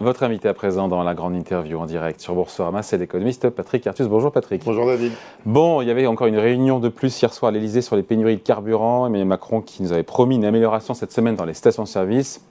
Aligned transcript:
Votre 0.00 0.22
invité 0.22 0.46
à 0.46 0.54
présent 0.54 0.86
dans 0.86 1.02
la 1.02 1.12
grande 1.12 1.34
interview 1.34 1.76
en 1.76 1.84
direct 1.84 2.20
sur 2.20 2.32
Boursorama, 2.36 2.84
c'est 2.84 2.98
l'économiste 2.98 3.50
Patrick 3.50 3.84
Artus. 3.84 4.06
Bonjour 4.06 4.30
Patrick. 4.30 4.62
Bonjour 4.64 4.86
David. 4.86 5.10
Bon, 5.44 5.82
il 5.82 5.88
y 5.88 5.90
avait 5.90 6.06
encore 6.06 6.28
une 6.28 6.38
réunion 6.38 6.78
de 6.78 6.88
plus 6.88 7.20
hier 7.20 7.34
soir 7.34 7.48
à 7.48 7.52
l'Elysée 7.52 7.82
sur 7.82 7.96
les 7.96 8.04
pénuries 8.04 8.36
de 8.36 8.40
carburant. 8.40 9.08
Emmanuel 9.08 9.26
Macron 9.26 9.60
qui 9.60 9.82
nous 9.82 9.92
avait 9.92 10.04
promis 10.04 10.36
une 10.36 10.44
amélioration 10.44 10.94
cette 10.94 11.10
semaine 11.10 11.34
dans 11.34 11.44
les 11.44 11.52
stations-service. 11.52 12.46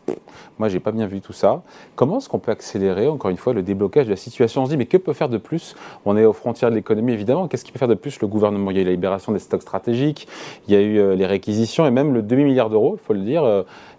Moi, 0.59 0.67
j'ai 0.67 0.81
pas 0.81 0.91
bien 0.91 1.07
vu 1.07 1.21
tout 1.21 1.31
ça. 1.31 1.61
Comment 1.95 2.17
est-ce 2.17 2.27
qu'on 2.27 2.39
peut 2.39 2.51
accélérer, 2.51 3.07
encore 3.07 3.31
une 3.31 3.37
fois, 3.37 3.53
le 3.53 3.61
déblocage 3.61 4.07
de 4.07 4.11
la 4.11 4.17
situation? 4.17 4.63
On 4.63 4.65
se 4.65 4.71
dit, 4.71 4.77
mais 4.77 4.85
que 4.85 4.97
peut 4.97 5.13
faire 5.13 5.29
de 5.29 5.37
plus? 5.37 5.75
On 6.03 6.17
est 6.17 6.25
aux 6.25 6.33
frontières 6.33 6.69
de 6.69 6.75
l'économie, 6.75 7.13
évidemment. 7.13 7.47
Qu'est-ce 7.47 7.63
qu'il 7.63 7.71
peut 7.71 7.79
faire 7.79 7.87
de 7.87 7.93
plus? 7.93 8.19
Le 8.19 8.27
gouvernement 8.27 8.71
Il 8.71 8.77
y 8.77 8.79
a 8.79 8.81
eu 8.81 8.85
la 8.85 8.91
libération 8.91 9.31
des 9.31 9.39
stocks 9.39 9.61
stratégiques, 9.61 10.27
il 10.67 10.73
y 10.73 10.77
a 10.77 10.81
eu 10.81 10.97
euh, 10.97 11.15
les 11.15 11.25
réquisitions 11.25 11.85
et 11.85 11.91
même 11.91 12.13
le 12.13 12.21
demi-milliard 12.21 12.69
d'euros, 12.69 12.97
il 13.01 13.05
faut 13.05 13.13
le 13.13 13.21
dire, 13.21 13.45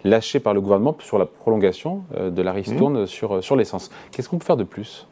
euh, 0.05 0.09
lâché 0.09 0.39
par 0.39 0.53
le 0.53 0.61
gouvernement 0.61 0.95
sur 0.99 1.17
la 1.17 1.25
prolongation 1.25 2.03
euh, 2.15 2.29
de 2.29 2.41
la 2.41 2.51
ristourne 2.51 3.03
mmh. 3.03 3.07
sur, 3.07 3.43
sur 3.43 3.55
l'essence. 3.55 3.89
Qu'est-ce 4.11 4.29
qu'on 4.29 4.37
peut 4.37 4.45
faire 4.45 4.57
de 4.57 4.63
plus? 4.63 5.07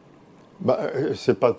Bah, 0.60 0.80
c'est 1.14 1.38
pas, 1.38 1.56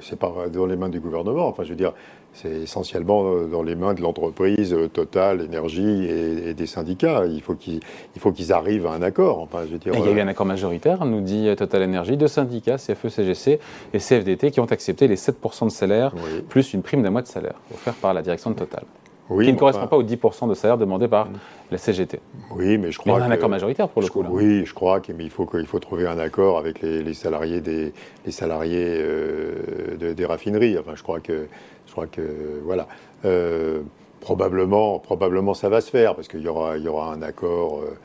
c'est 0.00 0.18
pas 0.18 0.32
dans 0.52 0.66
les 0.66 0.74
mains 0.74 0.88
du 0.88 0.98
gouvernement. 0.98 1.46
Enfin, 1.46 1.62
je 1.62 1.68
veux 1.68 1.76
dire, 1.76 1.92
c'est 2.32 2.50
essentiellement 2.50 3.44
dans 3.44 3.62
les 3.62 3.76
mains 3.76 3.94
de 3.94 4.02
l'entreprise 4.02 4.76
Total, 4.92 5.40
Énergie 5.40 6.06
et, 6.06 6.52
des 6.52 6.66
syndicats. 6.66 7.26
Il 7.26 7.40
faut 7.42 7.54
qu'ils, 7.54 7.78
il 8.16 8.20
faut 8.20 8.32
qu'ils 8.32 8.52
arrivent 8.52 8.88
à 8.88 8.90
un 8.90 9.02
accord. 9.02 9.38
Enfin, 9.38 9.60
je 9.66 9.74
veux 9.74 9.78
dire, 9.78 9.92
il 9.94 10.04
y 10.04 10.08
a 10.08 10.10
eu 10.10 10.20
un 10.20 10.26
accord 10.26 10.46
majoritaire, 10.46 11.04
nous 11.04 11.20
dit 11.20 11.48
Total 11.56 11.82
Énergie, 11.82 12.16
deux 12.16 12.26
syndicats, 12.26 12.76
CFE, 12.76 13.08
CGC 13.08 13.60
et 13.94 13.98
CFDT, 13.98 14.50
qui 14.50 14.58
ont 14.58 14.64
accepté 14.64 15.06
les 15.06 15.16
7% 15.16 15.66
de 15.66 15.70
salaire, 15.70 16.12
plus 16.48 16.74
une 16.74 16.82
prime 16.82 17.04
d'un 17.04 17.10
mois 17.10 17.22
de 17.22 17.28
salaire, 17.28 17.60
offerte 17.72 17.98
par 17.98 18.14
la 18.14 18.22
direction 18.22 18.50
de 18.50 18.56
Total 18.56 18.82
qui 19.28 19.52
ne 19.52 19.58
correspond 19.58 19.86
pas 19.86 19.96
aux 19.96 20.02
10% 20.02 20.48
de 20.48 20.54
salaire 20.54 20.78
demandé 20.78 21.08
par 21.08 21.28
la 21.70 21.78
CGT. 21.78 22.20
Oui, 22.54 22.78
mais 22.78 22.92
je 22.92 22.98
crois. 22.98 23.14
Mais 23.14 23.20
on 23.20 23.24
a 23.24 23.28
un 23.28 23.30
accord 23.30 23.48
majoritaire 23.48 23.88
pour 23.88 24.02
le 24.02 24.08
coup. 24.08 24.24
Oui, 24.28 24.64
je 24.64 24.74
crois 24.74 25.00
qu'il 25.00 25.30
faut, 25.30 25.46
qu'il 25.46 25.66
faut 25.66 25.78
trouver 25.78 26.06
un 26.06 26.18
accord 26.18 26.58
avec 26.58 26.82
les, 26.82 27.14
salariés, 27.14 27.60
des, 27.60 27.92
les 28.26 28.32
salariés 28.32 28.98
euh, 28.98 30.14
des 30.14 30.26
raffineries. 30.26 30.78
Enfin, 30.78 30.92
je 30.94 31.02
crois 31.02 31.20
que. 31.20 31.46
Je 31.86 31.92
crois 31.92 32.06
que 32.06 32.22
voilà. 32.64 32.88
Euh, 33.24 33.82
probablement, 34.20 34.98
probablement, 34.98 35.52
ça 35.52 35.68
va 35.68 35.80
se 35.80 35.90
faire 35.90 36.14
parce 36.14 36.28
qu'il 36.28 36.40
y 36.40 36.48
aura, 36.48 36.78
il 36.78 36.84
y 36.84 36.88
aura 36.88 37.12
un 37.12 37.22
accord. 37.22 37.80
Euh, 37.80 37.98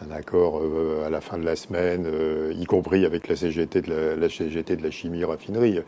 un 0.00 0.12
accord 0.12 0.62
à 1.04 1.10
la 1.10 1.20
fin 1.20 1.38
de 1.38 1.44
la 1.44 1.56
semaine, 1.56 2.06
y 2.56 2.64
compris 2.66 3.04
avec 3.04 3.26
la 3.26 3.34
CGT 3.34 3.82
de 3.82 3.90
la, 3.90 4.14
la, 4.14 4.28
CGT 4.28 4.76
de 4.76 4.82
la 4.84 4.92
chimie 4.92 5.24
raffinerie 5.24 5.80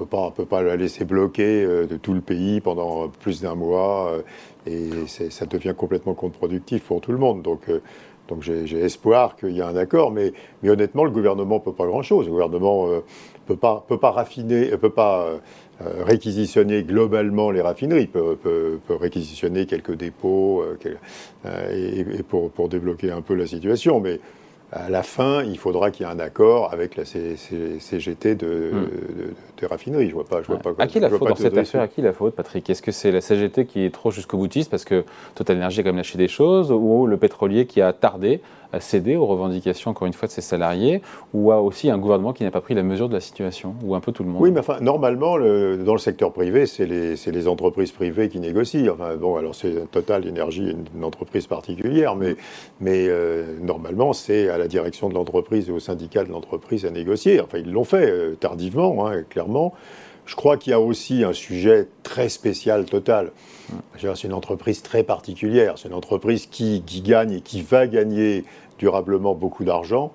peut 0.00 0.06
pas, 0.06 0.26
on 0.28 0.30
peut 0.30 0.46
pas 0.46 0.62
la 0.62 0.76
laisser 0.76 1.04
bloquer 1.04 1.62
euh, 1.62 1.86
de 1.86 1.96
tout 1.96 2.14
le 2.14 2.22
pays 2.22 2.60
pendant 2.60 3.08
plus 3.08 3.42
d'un 3.42 3.54
mois 3.54 4.12
euh, 4.12 4.22
et 4.66 5.06
ça 5.06 5.46
devient 5.46 5.74
complètement 5.76 6.14
contre-productif 6.14 6.84
pour 6.84 7.00
tout 7.00 7.12
le 7.12 7.18
monde. 7.18 7.42
Donc, 7.42 7.68
euh, 7.68 7.80
donc 8.28 8.42
j'ai 8.42 8.78
espoir 8.78 9.36
qu'il 9.36 9.50
y 9.50 9.58
ait 9.58 9.62
un 9.62 9.76
accord, 9.76 10.12
mais, 10.12 10.32
mais 10.62 10.70
honnêtement, 10.70 11.04
le 11.04 11.10
gouvernement 11.10 11.56
ne 11.56 11.60
peut 11.60 11.72
pas 11.72 11.86
grand-chose. 11.86 12.26
Le 12.26 12.32
gouvernement 12.32 12.86
ne 12.86 13.00
peut, 13.46 13.56
pas, 13.56 13.84
peut 13.88 13.98
pas 13.98 14.12
raffiner, 14.12 14.68
peut 14.76 14.90
pas 14.90 15.26
réquisitionner 15.80 16.84
globalement 16.84 17.50
les 17.50 17.60
raffineries, 17.60 18.06
peut, 18.06 18.36
peut, 18.40 18.78
réquisitionner 18.88 19.66
quelques 19.66 19.96
dépôts 19.96 20.62
et 21.44 22.04
pour, 22.28 22.52
pour, 22.52 22.68
débloquer 22.68 23.10
un 23.10 23.20
peu 23.20 23.34
la 23.34 23.48
situation. 23.48 23.98
Mais 23.98 24.20
à 24.72 24.88
la 24.88 25.02
fin, 25.02 25.42
il 25.42 25.58
faudra 25.58 25.90
qu'il 25.90 26.06
y 26.06 26.08
ait 26.08 26.12
un 26.12 26.20
accord 26.20 26.72
avec 26.72 26.96
la 26.96 27.04
CGT 27.04 28.36
de, 28.36 28.70
hmm. 28.72 28.88
des 29.60 29.66
raffineries. 29.66 30.08
Je 30.08 30.14
vois 30.14 30.24
pas, 30.24 30.42
je 30.42 30.46
vois 30.46 30.58
pas. 30.58 30.70
À 30.78 30.86
qui 30.86 31.00
la 31.00 31.10
faute 31.10 31.28
dans 31.28 31.34
cette 31.34 31.56
affaire? 31.56 31.82
À 31.82 31.88
qui 31.88 32.02
la 32.02 32.12
faute, 32.12 32.34
Patrick? 32.34 32.70
Est-ce 32.70 32.82
que 32.82 32.92
c'est 32.92 33.10
la 33.10 33.20
CGT 33.20 33.66
qui 33.66 33.84
est 33.84 33.90
trop 33.90 34.10
jusqu'au 34.10 34.38
boutiste 34.38 34.70
parce 34.70 34.84
que 34.84 35.04
Total 35.34 35.56
Energy 35.56 35.80
a 35.80 35.82
quand 35.82 35.88
même 35.88 35.96
lâché 35.96 36.18
des 36.18 36.28
choses, 36.28 36.70
ou 36.70 37.06
le 37.06 37.16
pétrolier 37.16 37.66
qui 37.66 37.80
a 37.80 37.92
tardé 37.92 38.40
à 38.72 38.80
céder 38.80 39.16
aux 39.16 39.26
revendications, 39.26 39.90
encore 39.90 40.06
une 40.06 40.12
fois, 40.12 40.28
de 40.28 40.32
ses 40.32 40.40
salariés, 40.40 41.02
ou 41.34 41.50
à 41.50 41.60
aussi 41.60 41.90
un 41.90 41.98
gouvernement 41.98 42.32
qui 42.32 42.44
n'a 42.44 42.50
pas 42.50 42.60
pris 42.60 42.74
la 42.74 42.82
mesure 42.82 43.08
de 43.08 43.14
la 43.14 43.20
situation, 43.20 43.74
ou 43.82 43.94
un 43.94 44.00
peu 44.00 44.12
tout 44.12 44.22
le 44.22 44.28
monde? 44.28 44.42
Oui, 44.42 44.50
mais 44.50 44.60
enfin, 44.60 44.78
normalement, 44.80 45.36
le, 45.36 45.78
dans 45.78 45.92
le 45.92 45.98
secteur 45.98 46.32
privé, 46.32 46.66
c'est 46.66 46.86
les, 46.86 47.14
les, 47.14 47.48
entreprises 47.48 47.90
privées 47.90 48.28
qui 48.28 48.38
négocient. 48.38 48.92
Enfin, 48.92 49.16
bon, 49.16 49.36
alors 49.36 49.54
c'est 49.54 49.90
Total 49.90 50.26
Énergie, 50.26 50.74
une, 50.94 51.04
entreprise 51.04 51.46
particulière, 51.46 52.14
mais, 52.14 52.36
mais 52.80 53.06
euh, 53.08 53.56
normalement, 53.60 54.12
c'est 54.12 54.48
à 54.48 54.58
la 54.60 54.68
direction 54.68 55.08
de 55.08 55.14
l'entreprise 55.14 55.68
et 55.68 55.72
au 55.72 55.80
syndicat 55.80 56.24
de 56.24 56.30
l'entreprise 56.30 56.86
à 56.86 56.90
négocier. 56.90 57.40
Enfin, 57.40 57.58
ils 57.58 57.72
l'ont 57.72 57.84
fait 57.84 58.08
euh, 58.08 58.36
tardivement, 58.36 59.06
hein, 59.06 59.22
clairement. 59.28 59.74
Je 60.26 60.36
crois 60.36 60.56
qu'il 60.56 60.70
y 60.70 60.74
a 60.74 60.80
aussi 60.80 61.24
un 61.24 61.32
sujet 61.32 61.88
très 62.04 62.28
spécial 62.28 62.84
Total. 62.84 63.32
C'est 63.98 64.24
une 64.24 64.32
entreprise 64.32 64.82
très 64.82 65.02
particulière. 65.02 65.74
C'est 65.76 65.88
une 65.88 65.94
entreprise 65.94 66.46
qui, 66.46 66.82
gagne 67.04 67.32
et 67.32 67.40
qui 67.40 67.62
va 67.62 67.88
gagner 67.88 68.44
durablement 68.78 69.34
beaucoup 69.34 69.64
d'argent. 69.64 70.12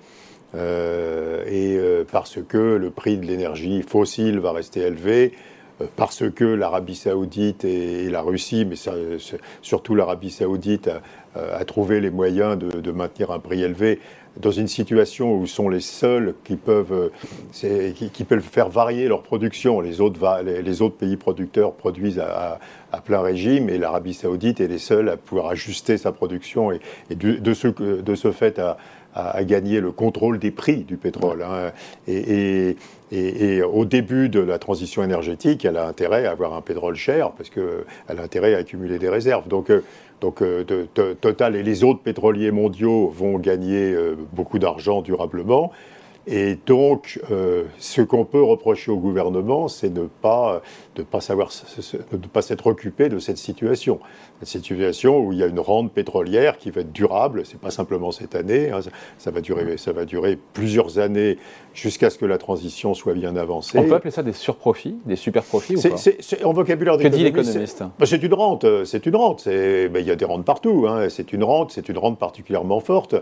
Euh, 0.56 1.44
et 1.48 1.78
euh, 1.78 2.06
parce 2.10 2.40
que 2.42 2.58
le 2.58 2.90
prix 2.92 3.18
de 3.18 3.26
l'énergie 3.26 3.82
fossile 3.82 4.40
va 4.40 4.54
rester 4.54 4.82
élevé, 4.82 5.34
euh, 5.82 5.86
parce 5.98 6.24
que 6.34 6.46
l'Arabie 6.46 6.96
saoudite 6.96 7.66
et, 7.66 8.10
la 8.10 8.22
Russie, 8.22 8.66
mais 8.66 8.78
surtout 9.62 9.96
l'Arabie 9.96 10.32
saoudite, 10.32 10.90
a, 11.36 11.66
trouvé 11.66 12.00
les 12.00 12.12
moyens 12.12 12.58
de, 12.58 12.92
maintenir 12.92 13.32
un 13.32 13.40
prix 13.40 13.62
élevé 13.62 14.00
dans 14.38 14.52
une 14.52 14.68
situation 14.68 15.34
où 15.34 15.48
sont 15.48 15.70
les 15.70 15.80
seuls 15.80 16.36
qui 16.44 16.56
peuvent, 16.56 17.12
qui, 17.54 18.24
peuvent 18.24 18.42
faire 18.42 18.70
varier 18.70 19.08
leur 19.08 19.24
production. 19.24 19.80
Les, 19.82 20.02
autres 20.02 20.98
pays 20.98 21.18
producteurs 21.18 21.74
produisent 21.74 22.20
à, 22.20 22.60
plein 23.02 23.22
régime 23.22 23.70
et 23.70 23.78
l'Arabie 23.78 24.14
saoudite 24.14 24.62
est 24.62 24.68
les 24.68 24.78
seuls 24.78 25.10
à 25.10 25.18
pouvoir 25.18 25.48
ajuster 25.48 25.98
sa 25.98 26.12
production 26.12 26.72
et, 26.72 26.80
de, 27.10 27.54
ce, 27.54 27.68
de 27.68 28.16
ce 28.16 28.32
fait 28.32 28.60
à, 28.60 28.78
à, 29.16 29.44
gagner 29.44 29.80
le 29.80 29.92
contrôle 29.92 30.38
des 30.40 30.52
prix 30.52 30.84
du 30.84 30.98
pétrole. 30.98 31.44
Hein. 31.44 31.72
Et, 32.08 32.76
au 33.64 33.86
début 33.86 34.28
de 34.30 34.42
la 34.42 34.60
transition 34.60 35.02
énergétique, 35.04 35.64
elle 35.64 35.78
a 35.78 35.88
intérêt 35.88 36.26
à 36.26 36.32
avoir 36.32 36.54
un 36.54 36.62
pétrole 36.62 36.96
cher 36.96 37.32
parce 37.32 37.50
qu'elle 37.50 37.86
a 38.10 38.22
intérêt 38.22 38.56
à 38.56 38.58
accumuler 38.58 39.00
des 39.00 39.10
réserves. 39.10 39.48
Donc, 39.48 39.70
euh, 39.70 39.84
donc 40.20 40.42
euh, 40.42 40.66
Total 41.22 41.56
et 41.56 41.64
les 41.64 41.84
autres 41.84 42.02
pétroliers 42.02 42.52
mondiaux 42.52 43.08
vont 43.10 43.40
gagner 43.40 43.94
euh, 43.94 44.16
beaucoup 44.34 44.60
d'argent 44.60 45.02
durablement. 45.02 45.72
Et 46.28 46.58
donc, 46.66 47.20
euh, 47.30 47.64
ce 47.78 48.02
qu'on 48.02 48.26
peut 48.26 48.42
reprocher 48.42 48.92
au 48.92 48.98
gouvernement, 48.98 49.68
c'est 49.68 49.94
de 49.94 50.02
ne 50.02 50.08
pas, 50.08 50.62
de 50.96 51.04
pas 51.04 51.22
savoir, 51.22 51.52
de 52.12 52.28
pas 52.28 52.42
s'être 52.42 52.68
occupé 52.68 53.10
de 53.10 53.20
cette 53.20 53.38
situation. 53.38 54.00
Cette 54.42 54.64
situation 54.64 55.20
où 55.20 55.32
il 55.32 55.40
y 55.40 55.44
a 55.44 55.48
une 55.48 55.60
rente 55.60 55.94
pétrolière 55.94 56.58
qui 56.58 56.72
va 56.72 56.82
être 56.82 56.92
durable, 56.92 57.44
c'est 57.46 57.60
pas 57.60 57.72
simplement 57.72 58.12
cette 58.12 58.36
année, 58.36 58.72
hein, 58.72 58.80
ça, 59.18 59.32
va 59.32 59.40
durer, 59.42 59.78
ça 59.78 59.94
va 59.94 60.06
durer 60.06 60.38
plusieurs 60.54 61.00
années 61.00 61.38
jusqu'à 61.74 62.10
ce 62.10 62.18
que 62.18 62.26
la 62.26 62.38
transition 62.38 62.94
soit 62.94 63.14
bien 63.14 63.36
avancée. 63.36 63.78
On 63.78 63.84
peut 63.84 63.96
appeler 63.96 64.12
ça 64.12 64.24
des 64.24 64.34
surprofits, 64.34 64.98
des 65.06 65.16
superprofits 65.16 65.78
ou 65.78 65.82
pas 65.82 65.98
C'est 65.98 66.44
en 66.44 66.54
vocabulaire 66.54 66.98
Que 66.98 67.08
dit 67.08 67.24
l'économiste 67.24 67.84
bah, 68.00 68.06
C'est 68.06 68.24
une 68.24 68.34
rente, 68.34 68.66
c'est 68.86 69.06
une 69.06 69.16
rente. 69.16 69.44
Ben, 69.46 69.98
il 69.98 70.06
y 70.06 70.12
a 70.12 70.16
des 70.16 70.26
rentes 70.26 70.46
partout. 70.46 70.86
Hein, 70.88 71.08
c'est 71.10 71.34
une 71.34 71.44
rente, 71.44 71.72
c'est 71.72 71.88
une 71.88 71.98
rente 71.98 72.18
particulièrement 72.18 72.80
forte 72.80 73.16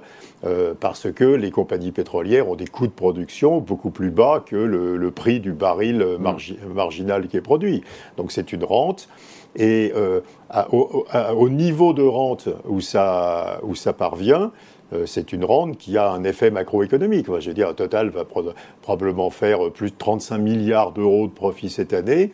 euh, 0.45 0.73
parce 0.79 1.11
que 1.11 1.23
les 1.23 1.51
compagnies 1.51 1.91
pétrolières 1.91 2.49
ont 2.49 2.55
des 2.55 2.67
coûts 2.67 2.87
de 2.87 2.91
production 2.95 3.59
beaucoup 3.59 3.89
plus 3.89 4.11
bas 4.11 4.43
que 4.45 4.55
le, 4.55 5.11
prix 5.11 5.39
du 5.39 5.51
baril 5.51 6.05
mm. 6.19 6.73
marginal 6.73 7.27
qui 7.27 7.37
est 7.37 7.41
produit. 7.41 7.83
Donc 8.17 8.31
c'est 8.31 8.53
une 8.53 8.63
rente. 8.63 9.09
Et 9.55 9.93
euh, 9.95 10.21
au, 10.71 11.49
niveau 11.49 11.93
de 11.93 12.01
rente 12.01 12.49
où 12.65 12.81
ça, 12.81 13.59
où 13.61 13.75
ça 13.75 13.93
parvient, 13.93 14.51
euh, 14.93 15.05
c'est 15.05 15.31
une 15.31 15.45
rente 15.45 15.77
qui 15.77 15.97
a 15.97 16.09
un 16.09 16.23
effet 16.23 16.49
macroéconomique. 16.49 17.27
je 17.39 17.49
veux 17.49 17.53
dire, 17.53 17.75
Total 17.75 18.09
va 18.09 18.25
probablement 18.81 19.29
faire 19.29 19.71
plus 19.71 19.91
de 19.91 19.97
35 19.97 20.37
milliards 20.39 20.91
d'euros 20.91 21.27
de 21.27 21.33
profit 21.33 21.69
cette 21.69 21.93
année 21.93 22.31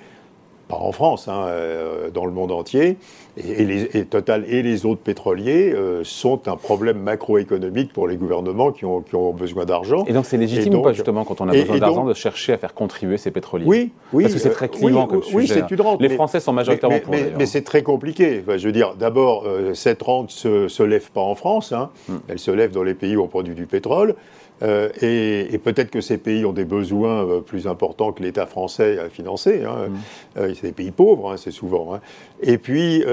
pas 0.69 0.77
en 0.77 0.91
France, 0.93 1.27
hein, 1.27 1.45
euh, 1.47 2.11
dans 2.11 2.25
le 2.25 2.31
monde 2.31 2.51
entier. 2.51 2.97
Et, 3.39 3.65
les, 3.65 4.05
Total 4.05 4.43
et 4.47 4.61
les 4.61 4.85
autres 4.85 5.01
pétroliers 5.01 5.71
euh, 5.73 6.01
sont 6.03 6.47
un 6.47 6.55
problème 6.55 6.99
macroéconomique 6.99 7.93
pour 7.93 8.07
les 8.07 8.17
gouvernements 8.17 8.71
qui 8.71 8.85
ont, 8.85 9.01
qui 9.01 9.15
ont 9.15 9.31
besoin 9.33 9.65
d'argent. 9.65 10.03
Et 10.07 10.13
donc 10.13 10.25
c'est 10.25 10.37
légitime 10.37 10.75
ou 10.75 10.81
pas 10.81 10.93
justement 10.93 11.25
quand 11.25 11.41
on 11.41 11.47
a 11.47 11.51
besoin 11.51 11.77
d'argent 11.77 12.05
de 12.05 12.13
chercher 12.13 12.53
à 12.53 12.57
faire 12.57 12.73
contribuer 12.73 13.17
ces 13.17 13.31
pétroliers? 13.31 13.65
Oui, 13.65 13.91
oui. 14.13 14.23
Parce 14.23 14.35
que 14.35 14.39
c'est 14.39 14.49
très 14.49 14.65
euh, 14.65 14.69
clivant 14.69 15.07
comme 15.07 15.23
sujet. 15.23 15.35
Oui, 15.35 15.47
c'est 15.47 15.69
une 15.71 15.81
rente. 15.81 16.01
Les 16.01 16.09
Français 16.09 16.39
sont 16.39 16.53
majoritairement 16.53 16.95
mais, 16.95 17.01
pour. 17.01 17.13
Mais, 17.13 17.31
mais 17.37 17.45
c'est 17.45 17.63
très 17.63 17.83
compliqué. 17.83 18.43
je 18.47 18.65
veux 18.65 18.71
dire, 18.73 18.95
d'abord, 18.95 19.45
cette 19.73 20.01
rente 20.01 20.31
se, 20.31 20.67
se 20.67 20.83
lève 20.83 21.11
pas 21.11 21.21
en 21.21 21.35
France. 21.35 21.71
Hein. 21.71 21.89
Hmm. 22.07 22.17
Elle 22.27 22.39
se 22.39 22.51
lève 22.51 22.71
dans 22.71 22.83
les 22.83 22.93
pays 22.93 23.15
où 23.15 23.23
on 23.23 23.27
produit 23.27 23.55
du 23.55 23.65
pétrole. 23.65 24.15
Euh, 24.61 24.89
et, 25.01 25.57
peut-être 25.57 25.89
que 25.89 26.01
ces 26.01 26.17
pays 26.17 26.45
ont 26.45 26.51
des 26.51 26.65
besoins 26.65 27.25
euh, 27.25 27.39
plus 27.39 27.67
importants 27.67 28.11
que 28.11 28.23
l'État 28.23 28.45
français 28.45 28.99
à 28.99 29.09
financer. 29.09 29.63
Hein. 29.63 29.87
Mmh. 29.87 30.39
Euh, 30.39 30.53
c'est 30.53 30.67
des 30.67 30.73
pays 30.73 30.91
pauvres, 30.91 31.31
hein, 31.31 31.37
c'est 31.37 31.51
souvent. 31.51 31.93
Hein. 31.93 32.01
Et 32.41 32.57
puis, 32.57 33.03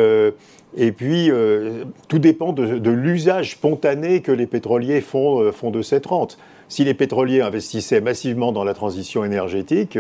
et 0.77 0.93
puis 0.93 1.31
tout 2.09 2.19
dépend 2.19 2.53
de, 2.53 2.91
l'usage 2.91 3.53
spontané 3.53 4.21
que 4.21 4.33
les 4.33 4.47
pétroliers 4.47 5.01
font, 5.01 5.53
font 5.53 5.71
de 5.71 5.83
cette 5.83 6.07
rente. 6.07 6.39
Si 6.69 6.85
les 6.85 6.95
pétroliers 6.95 7.41
investissaient 7.43 8.01
massivement 8.01 8.53
dans 8.53 8.65
la 8.65 8.75
transition 8.75 9.25
énergétique, 9.25 9.99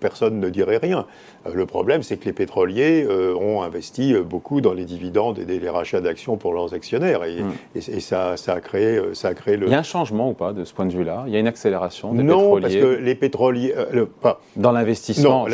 personne 0.00 0.40
ne 0.40 0.48
dirait 0.48 0.78
rien. 0.78 1.06
le 1.52 1.66
problème, 1.66 2.02
c'est 2.02 2.16
que 2.16 2.24
les 2.24 2.32
pétroliers 2.32 3.06
ont 3.08 3.62
investi 3.62 4.14
beaucoup 4.14 4.60
dans 4.60 4.72
les 4.72 4.84
dividendes 4.84 5.38
et 5.38 5.58
les 5.58 5.68
rachats 5.68 6.00
d'actions 6.00 6.36
pour 6.36 6.54
leurs 6.54 6.74
actionnaires. 6.74 7.24
Et, 7.24 7.42
hmm. 7.42 8.00
ça, 8.00 8.36
ça, 8.36 8.54
a 8.54 8.60
créé, 8.60 9.00
ça 9.12 9.28
a 9.28 9.34
créé 9.34 9.56
le. 9.56 9.66
Il 9.66 9.72
y 9.72 9.74
a 9.74 9.78
un 9.78 9.82
changement 9.82 10.30
ou 10.30 10.34
pas 10.34 10.52
de 10.52 10.64
ce 10.64 10.72
point 10.72 10.86
de 10.86 10.92
vue-là? 10.92 11.24
Il 11.26 11.32
y 11.32 11.36
a 11.36 11.38
une 11.38 11.46
accélération 11.46 12.14
des 12.14 12.22
non, 12.22 12.38
pétroliers 12.38 12.62
parce 12.62 12.74
que 12.74 13.02
les 13.02 13.14
pétroliers. 13.14 13.74
pas, 14.22 14.40
dans 14.56 14.72
l'investissement 14.72 15.46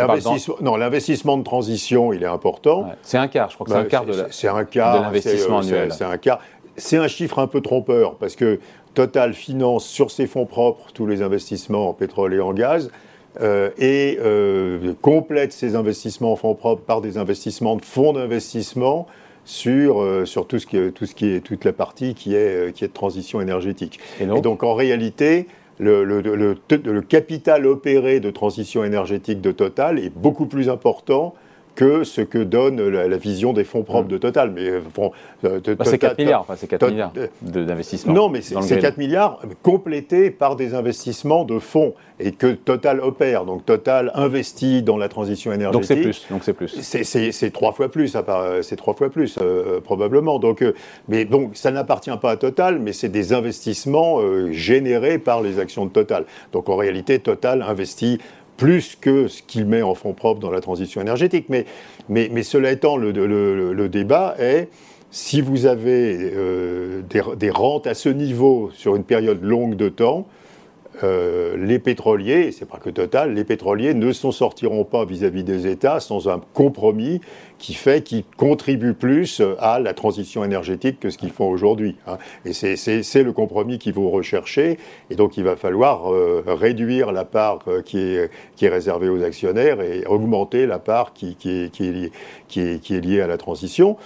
Non, 0.61 0.77
l'investissement 0.77 1.39
de 1.39 1.43
transition, 1.45 2.13
il 2.13 2.23
est 2.23 2.27
important. 2.27 2.87
C'est 3.03 3.19
un 3.19 3.29
quart, 3.29 3.51
je 3.51 3.55
crois 3.55 3.67
que 3.67 3.73
c'est 3.73 3.79
un 3.79 3.83
bah, 4.55 4.65
quart 4.65 4.99
de 4.99 5.03
l'investissement 5.03 5.59
annuel. 5.59 5.93
C'est 5.93 6.05
un 6.05 6.17
quart. 6.19 6.41
C'est 6.79 6.99
un 6.99 7.09
chiffre 7.09 7.39
un 7.39 7.47
peu 7.47 7.63
trompeur 7.63 8.17
parce 8.17 8.37
que 8.37 8.61
Total 8.97 9.35
finance 9.35 9.87
sur 9.87 10.11
ses 10.11 10.27
fonds 10.27 10.47
propres 10.47 10.87
tous 10.95 11.07
les 11.07 11.21
investissements 11.21 11.91
en 11.91 11.93
pétrole 11.93 12.33
et 12.33 12.41
en 12.41 12.55
gaz. 12.55 12.91
Euh, 13.43 13.69
et 13.77 14.19
euh, 14.23 14.95
complète 15.03 15.53
ces 15.53 15.77
investissements 15.77 16.33
en 16.33 16.37
fonds 16.37 16.55
propres 16.55 16.81
par 16.81 17.03
des 17.03 17.19
investissements 17.19 17.77
de 17.77 17.85
fonds 17.85 18.15
d'investissement 18.15 19.07
sur, 19.45 20.01
euh, 20.01 20.25
sur 20.25 20.47
tout, 20.47 20.59
ce 20.59 20.67
qui 20.67 20.79
tout 20.93 21.05
ce 21.05 21.15
qui 21.15 21.27
est 21.27 21.41
toute 21.41 21.67
la 21.67 21.75
partie 21.75 22.15
qui 22.15 22.35
est, 22.35 22.75
qui 22.75 22.85
est 22.85 22.89
de 22.89 22.93
transition 22.95 23.43
énergétique. 23.43 24.01
Et 24.19 24.25
donc, 24.25 24.63
en 24.63 24.73
réalité, 24.73 25.47
le, 25.79 26.03
le, 26.03 26.23
le, 26.23 27.03
capital 27.03 27.67
opéré 27.67 28.21
de 28.21 28.31
transition 28.31 28.83
énergétique 28.83 29.43
de 29.43 29.53
Total 29.53 29.99
est 29.99 30.09
beaucoup 30.09 30.47
plus 30.47 30.71
important 30.71 31.35
que 31.77 32.03
ce 32.03 32.23
que 32.23 32.39
donne 32.39 32.83
la, 32.89 33.17
vision 33.17 33.53
des 33.53 33.63
fonds 33.63 33.83
propres 33.83 34.09
mm. 34.09 34.13
de 34.13 34.19
Total. 34.19 34.51
Mais 34.51 34.69
euh, 34.69 34.81
euh, 35.45 35.61
bah, 35.77 35.85
c'est 35.85 35.99
4 35.99 36.19
milliards, 36.19 36.41
enfin, 36.41 36.55
c'est 36.57 36.67
4 36.67 36.89
milliards 36.91 37.13
d'investissements. 37.43 38.13
Non, 38.13 38.29
mais 38.29 38.41
c'est 38.41 38.79
4 38.81 38.97
milliards 38.97 39.41
complétés 39.63 40.31
par 40.31 40.57
des 40.57 40.75
investissements 40.75 41.45
de 41.45 41.61
fonds 41.61 41.95
et 42.19 42.33
que 42.33 42.53
Total 42.53 43.01
opère. 43.01 43.45
Donc 43.45 43.65
Total 43.67 44.11
investit 44.15 44.83
dans 44.83 44.97
la 44.97 45.09
transition 45.09 45.53
énergétique. 45.53 45.73
Donc 45.73 45.85
c'est 45.87 46.03
plus. 46.03 46.27
Donc 46.31 46.43
c'est 46.45 46.53
plus. 46.55 47.33
C'est 47.33 47.51
trois 47.53 47.73
fois 47.73 47.91
plus. 47.91 48.17
C'est 48.63 48.77
trois 48.77 48.95
fois 48.95 49.11
plus 49.11 49.39
euh, 49.41 49.81
probablement. 49.81 50.39
Donc, 50.39 50.65
mais 51.09 51.25
donc 51.27 51.57
ça 51.57 51.71
n'appartient 51.71 52.11
pas 52.21 52.33
à 52.33 52.37
Total, 52.37 52.79
mais 52.79 52.93
c'est 52.93 53.11
des 53.11 53.33
investissements 53.33 54.21
générés 54.51 55.19
par 55.19 55.43
les 55.43 55.59
actions 55.59 55.85
de 55.85 55.91
Total. 55.91 56.25
Donc 56.53 56.69
en 56.71 56.77
réalité, 56.77 57.19
Total 57.19 57.63
investit 57.63 58.19
plus 58.57 58.97
que 59.01 59.29
ce 59.29 59.43
qu'il 59.43 59.67
met 59.67 59.83
en 59.83 59.95
fonds 59.95 60.13
propres 60.13 60.41
dans 60.41 60.51
la 60.51 60.61
transition 60.61 61.01
énergétique. 61.01 61.47
Mais, 61.49 62.43
cela 62.43 62.71
étant, 62.71 62.97
le, 62.97 63.89
débat 63.89 64.35
est 64.39 64.69
si 65.11 65.41
vous 65.41 65.67
avez 65.67 66.19
euh, 66.35 67.03
des, 67.37 67.51
rentes 67.51 67.87
à 67.87 67.95
ce 67.95 68.09
niveau 68.09 68.71
sur 68.75 68.97
une 68.97 69.05
période 69.05 69.43
longue 69.43 69.77
de 69.77 69.89
temps, 69.89 70.27
euh, 71.03 71.57
les 71.59 71.79
pétroliers, 71.79 72.53
c'est 72.53 72.69
pas 72.69 72.79
que 72.79 72.91
Total, 72.91 73.35
les 73.35 73.45
pétroliers 73.45 73.95
ne 73.95 74.13
s'en 74.13 74.33
sortiront 74.33 74.85
pas 74.85 75.05
vis-à-vis 75.05 75.45
des 75.45 75.67
États 75.67 76.01
sans 76.01 76.29
un 76.29 76.41
compromis 76.55 77.21
qui 77.59 77.75
fait 77.75 78.03
qu'ils 78.03 78.25
contribuent 78.37 78.95
plus 78.95 79.43
à 79.59 79.79
la 79.79 79.95
transition 79.95 80.45
énergétique 80.45 81.01
que 81.01 81.11
ce 81.11 81.19
qu'ils 81.19 81.31
font 81.31 81.49
aujourd'hui. 81.49 81.97
Hein. 82.07 82.19
Et 82.45 82.53
c'est 82.53 83.23
le 83.23 83.33
compromis 83.33 83.79
qu'il 83.79 83.93
faut 83.93 84.11
rechercher. 84.11 84.79
Et 85.11 85.15
donc 85.15 85.37
il 85.37 85.45
va 85.45 85.57
falloir 85.57 86.13
euh, 86.13 86.43
réduire 86.47 87.13
la 87.13 87.25
part 87.25 87.61
euh, 87.69 87.83
qui, 87.83 87.99
est, 87.99 88.69
réservée 88.69 89.09
aux 89.09 89.23
actionnaires 89.23 89.81
et 89.81 90.05
augmenter 90.07 90.67
la 90.67 90.79
part 90.79 91.13
qui 91.13 91.37
est 91.43 93.05
liée 93.05 93.21
à 93.21 93.27
la 93.27 93.37
transition. 93.37 93.97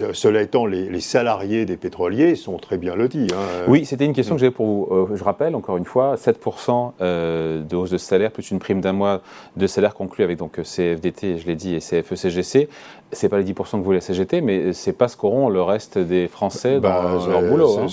Euh, 0.00 0.10
cela 0.12 0.42
étant, 0.42 0.66
les, 0.66 1.00
salariés 1.00 1.64
des 1.64 1.76
pétroliers 1.76 2.34
sont 2.34 2.56
très 2.56 2.78
bien 2.78 2.94
lotis. 2.94 3.28
Hein. 3.32 3.64
Oui, 3.68 3.84
c'était 3.84 4.04
une 4.04 4.12
question 4.12 4.34
que 4.34 4.40
j'avais 4.40 4.52
pour 4.52 4.66
vous. 4.66 4.88
Euh, 4.90 5.16
je 5.16 5.22
rappelle, 5.22 5.54
encore 5.54 5.76
une 5.76 5.84
fois, 5.84 6.16
7% 6.16 6.92
euh, 7.00 7.62
de 7.62 7.76
hausse 7.76 7.90
de 7.90 7.98
salaire, 7.98 8.30
plus 8.32 8.50
une 8.50 8.58
prime 8.58 8.80
d'un 8.80 8.92
mois 8.92 9.22
de 9.56 9.66
salaire 9.66 9.94
conclu 9.94 10.24
avec 10.24 10.38
donc 10.38 10.60
CFDT, 10.62 11.38
je 11.38 11.46
l'ai 11.46 11.54
dit, 11.54 11.74
et 11.74 11.78
CFE-CGC. 11.78 12.68
Ce 13.12 13.24
n'est 13.24 13.30
pas 13.30 13.38
les 13.38 13.44
10% 13.44 13.78
que 13.78 13.84
vous 13.84 13.92
la 13.92 14.00
CGT, 14.00 14.40
mais 14.40 14.72
c'est 14.72 14.92
pas 14.92 15.06
ce 15.06 15.16
qu'auront 15.16 15.48
le 15.48 15.62
reste 15.62 15.98
des 15.98 16.26
Français 16.26 16.74
dans 16.74 16.80
bah, 16.80 17.18
leur 17.28 17.42
boulot. 17.42 17.78
Hein. 17.78 17.86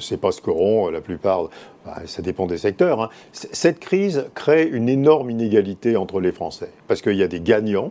C'est 0.00 0.20
pas 0.20 0.32
ce 0.32 0.42
qu'auront 0.42 0.90
la 0.90 1.00
plupart. 1.00 1.48
Bah, 1.86 1.96
ça 2.06 2.20
dépend 2.20 2.46
des 2.46 2.58
secteurs. 2.58 3.00
Hein. 3.00 3.08
Cette 3.32 3.78
crise 3.78 4.26
crée 4.34 4.66
une 4.66 4.88
énorme 4.88 5.30
inégalité 5.30 5.96
entre 5.96 6.20
les 6.20 6.32
Français, 6.32 6.70
parce 6.88 7.00
qu'il 7.00 7.16
y 7.16 7.22
a 7.22 7.28
des 7.28 7.40
gagnants 7.40 7.90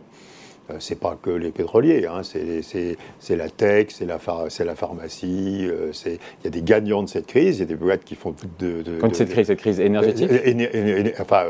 c'est 0.78 0.98
pas 0.98 1.18
que 1.20 1.30
les 1.30 1.50
pétroliers, 1.50 2.06
hein, 2.06 2.22
c'est 2.22 3.36
la 3.36 3.48
tech, 3.50 3.88
c'est 3.90 4.06
la, 4.06 4.18
la, 4.64 4.74
pharmacie, 4.74 5.66
euh, 5.68 5.92
il 6.06 6.18
y 6.44 6.46
a 6.46 6.50
des 6.50 6.62
gagnants 6.62 7.02
de 7.02 7.08
cette 7.08 7.26
crise, 7.26 7.58
il 7.58 7.60
y 7.60 7.62
a 7.62 7.66
des 7.66 7.74
boîtes 7.74 8.04
qui 8.04 8.14
font 8.14 8.34
de... 8.58 8.82
de, 8.82 9.06
de 9.06 9.14
cette 9.14 9.30
crise, 9.30 9.46
cette 9.46 9.58
crise 9.58 9.80
énergétique 9.80 10.30
euh, 10.30 11.10
Enfin, 11.20 11.48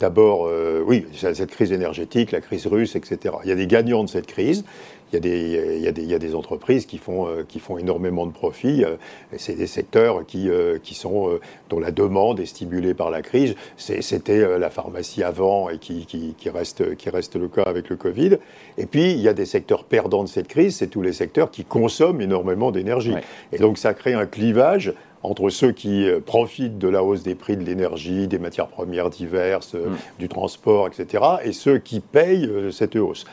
d'abord, 0.00 0.50
oui, 0.86 1.06
cette 1.12 1.50
crise 1.50 1.72
énergétique, 1.72 2.32
la 2.32 2.40
crise 2.40 2.66
russe, 2.66 2.96
etc. 2.96 3.34
Il 3.44 3.48
y 3.48 3.52
a 3.52 3.56
des 3.56 3.66
gagnants 3.66 4.04
de 4.04 4.08
cette 4.08 4.26
crise, 4.26 4.64
il 5.14 5.16
y, 5.16 5.18
a 5.18 5.20
des, 5.20 5.76
il, 5.76 5.82
y 5.82 5.88
a 5.88 5.92
des, 5.92 6.02
il 6.02 6.10
y 6.10 6.14
a 6.14 6.18
des 6.18 6.34
entreprises 6.34 6.86
qui 6.86 6.98
font, 6.98 7.28
euh, 7.28 7.44
qui 7.46 7.60
font 7.60 7.78
énormément 7.78 8.26
de 8.26 8.32
profits. 8.32 8.84
Euh, 8.84 8.96
c'est 9.36 9.54
des 9.54 9.66
secteurs 9.66 10.26
qui, 10.26 10.50
euh, 10.50 10.78
qui 10.82 10.94
sont, 10.94 11.38
dont 11.70 11.78
la 11.78 11.92
demande 11.92 12.40
est 12.40 12.46
stimulée 12.46 12.94
par 12.94 13.10
la 13.10 13.22
crise. 13.22 13.54
C'était 13.76 14.58
la 14.58 14.70
pharmacie 14.70 15.22
avant 15.22 15.68
et 15.68 15.78
qui, 15.78 16.06
qui, 16.06 16.34
qui, 16.36 16.50
reste, 16.50 16.96
qui 16.96 17.10
reste 17.10 17.36
le 17.36 17.48
cas 17.48 17.62
avec 17.62 17.88
le 17.88 17.96
Covid. 17.96 18.38
Et 18.78 18.86
puis, 18.86 19.12
il 19.12 19.20
y 19.20 19.28
a 19.28 19.34
des 19.34 19.46
secteurs 19.46 19.84
perdants 19.84 20.24
de 20.24 20.28
cette 20.28 20.48
crise, 20.48 20.76
c'est 20.76 20.88
tous 20.88 21.02
les 21.02 21.12
secteurs 21.12 21.50
qui 21.50 21.64
consomment 21.64 22.20
énormément 22.20 22.70
d'énergie. 22.70 23.14
Et 23.52 23.58
donc, 23.58 23.78
ça 23.78 23.94
crée 23.94 24.14
un 24.14 24.26
clivage 24.26 24.94
entre 25.22 25.48
ceux 25.48 25.72
qui 25.72 26.06
profitent 26.26 26.78
de 26.78 26.88
la 26.88 27.02
hausse 27.02 27.22
des 27.22 27.34
prix 27.34 27.56
de 27.56 27.64
l'énergie, 27.64 28.28
des 28.28 28.38
matières 28.38 28.68
premières 28.68 29.08
diverses, 29.08 29.74
mm. 29.74 29.96
du 30.18 30.28
transport, 30.28 30.86
etc., 30.86 31.24
et 31.44 31.52
ceux 31.52 31.78
qui 31.78 32.00
payent 32.00 32.50
cette 32.70 32.96
hausse. 32.96 33.24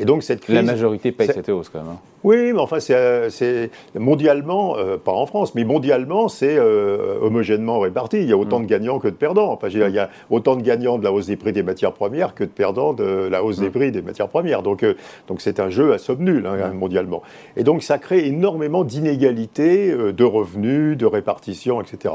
Et 0.00 0.04
donc 0.04 0.22
cette 0.22 0.40
crise. 0.40 0.56
La 0.56 0.62
majorité 0.62 1.12
paye 1.12 1.28
cette 1.28 1.48
hausse 1.48 1.68
quand 1.68 1.80
même. 1.80 1.88
Hein. 1.92 1.98
Oui, 2.22 2.52
mais 2.52 2.58
enfin, 2.58 2.80
c'est 2.80 3.70
mondialement, 3.94 4.76
euh, 4.76 4.98
pas 4.98 5.12
en 5.12 5.24
France, 5.24 5.54
mais 5.54 5.64
mondialement, 5.64 6.28
c'est 6.28 6.56
euh, 6.58 7.18
homogènement 7.22 7.80
réparti. 7.80 8.18
Il 8.18 8.28
y 8.28 8.32
a 8.32 8.36
autant 8.36 8.58
mm. 8.60 8.64
de 8.64 8.68
gagnants 8.68 8.98
que 8.98 9.08
de 9.08 9.14
perdants. 9.14 9.52
Enfin, 9.52 9.68
il 9.68 9.78
y 9.78 9.98
a 9.98 10.10
autant 10.28 10.56
de 10.56 10.62
gagnants 10.62 10.98
de 10.98 11.04
la 11.04 11.12
hausse 11.12 11.26
des 11.26 11.36
prix 11.36 11.52
des 11.52 11.62
matières 11.62 11.92
premières 11.92 12.34
que 12.34 12.44
de 12.44 12.50
perdants 12.50 12.92
de 12.92 13.04
la 13.04 13.42
hausse 13.42 13.58
des 13.58 13.68
mm. 13.68 13.72
prix 13.72 13.92
des 13.92 14.02
matières 14.02 14.28
premières. 14.28 14.62
Donc, 14.62 14.82
euh, 14.82 14.94
donc 15.28 15.40
c'est 15.40 15.60
un 15.60 15.70
jeu 15.70 15.94
à 15.94 15.98
somme 15.98 16.22
nulle 16.22 16.46
hein, 16.46 16.72
mm. 16.72 16.76
mondialement. 16.76 17.22
Et 17.56 17.64
donc, 17.64 17.82
ça 17.82 17.96
crée 17.96 18.26
énormément 18.26 18.84
d'inégalités 18.84 19.94
de 20.12 20.24
revenus, 20.24 20.98
de 20.98 21.06
répartition, 21.06 21.80
etc. 21.80 22.14